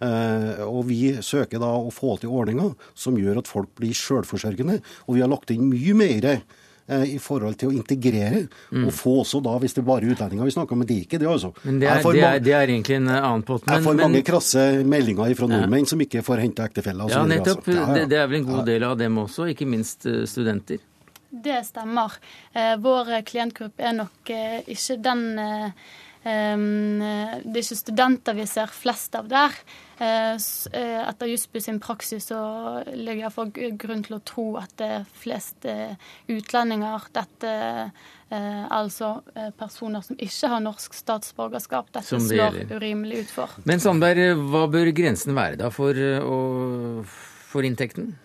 [0.04, 4.82] Eh, og Vi søker da å få til ordninger som gjør at folk blir selvforsørgende.
[5.08, 6.28] Og vi har lagt inn mye mer
[6.88, 8.88] eh, i forhold til å integrere, Mm.
[8.88, 11.06] og få også da, hvis det er bare utlendinger vi snakker om, men det er
[11.08, 11.54] ikke det, altså.
[11.64, 13.64] Men det er, det er, det er egentlig en annen pott.
[13.66, 17.08] jeg får Men, mange krasse meldinger fra nordmenn som ikke får hente ektefelle.
[17.10, 17.64] ja, nettopp.
[17.66, 17.72] altså.
[17.72, 17.94] Ja, ja.
[17.96, 20.78] Det, det er vel en god del av dem også, ikke minst eh, studenter.
[21.36, 22.14] Det stemmer.
[22.54, 25.72] Eh, vår klientgruppe er nok eh, ikke den eh, eh,
[26.26, 29.54] Det er ikke studenter vi ser flest av der.
[30.02, 32.40] Eh, eh, etter Jussby sin praksis så
[32.90, 35.94] ligger jeg for grunn til å tro at det er flest eh,
[36.34, 37.06] utlendinger.
[37.16, 41.94] Dette eh, altså eh, personer som ikke har norsk statsborgerskap.
[41.94, 42.76] Dette Som det slår gjelder.
[42.82, 43.56] urimelig ut for.
[43.70, 47.06] Men Sandberg, eh, hva bør grensen være da for, eh, å,
[47.54, 48.16] for inntekten?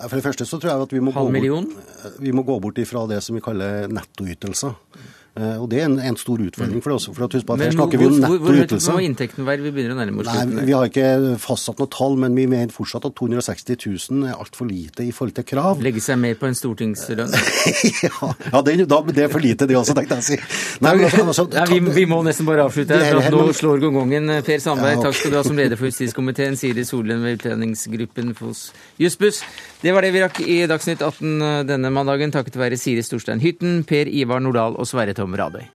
[0.00, 2.78] For det første så tror jeg at vi må, gå bort, vi må gå bort
[2.80, 4.72] ifra det som vi kaller nettoytelser.
[5.38, 7.06] Eh, Og det er en, en stor utfordring for oss.
[7.14, 9.62] For at husk på at her snakker vi om hvor, hvor, høyt må inntekten være?
[9.62, 10.62] Vi begynner å nærme oss slutten.
[10.66, 13.78] Vi har ikke fastsatt noe tall, men vi mener fortsatt at 260
[14.10, 15.82] 000 er altfor lite i forhold til krav.
[15.86, 17.30] Legge seg mer på en stortingslønn?
[18.50, 20.36] Ja, det, da, det er for lite det også, tenkte jeg å si.
[20.82, 23.54] Nei, men altså, ta, ja, vi, vi må nesten bare avslutte her, er for nå
[23.56, 24.30] slår gongongen.
[24.46, 25.06] Per Sandberg, Ja, okay.
[25.10, 26.56] takk skal du ha som leder for justiskomiteen.
[26.60, 28.70] Siri Solund ved utlendingsgruppen hos
[29.00, 29.42] Jussbuss.
[29.80, 33.80] Det var det vi rakk i Dagsnytt 18 denne mandagen, takket være Siri Storstein Hytten,
[33.88, 35.64] Per Ivar Nordahl og Sverre Tom Radøy.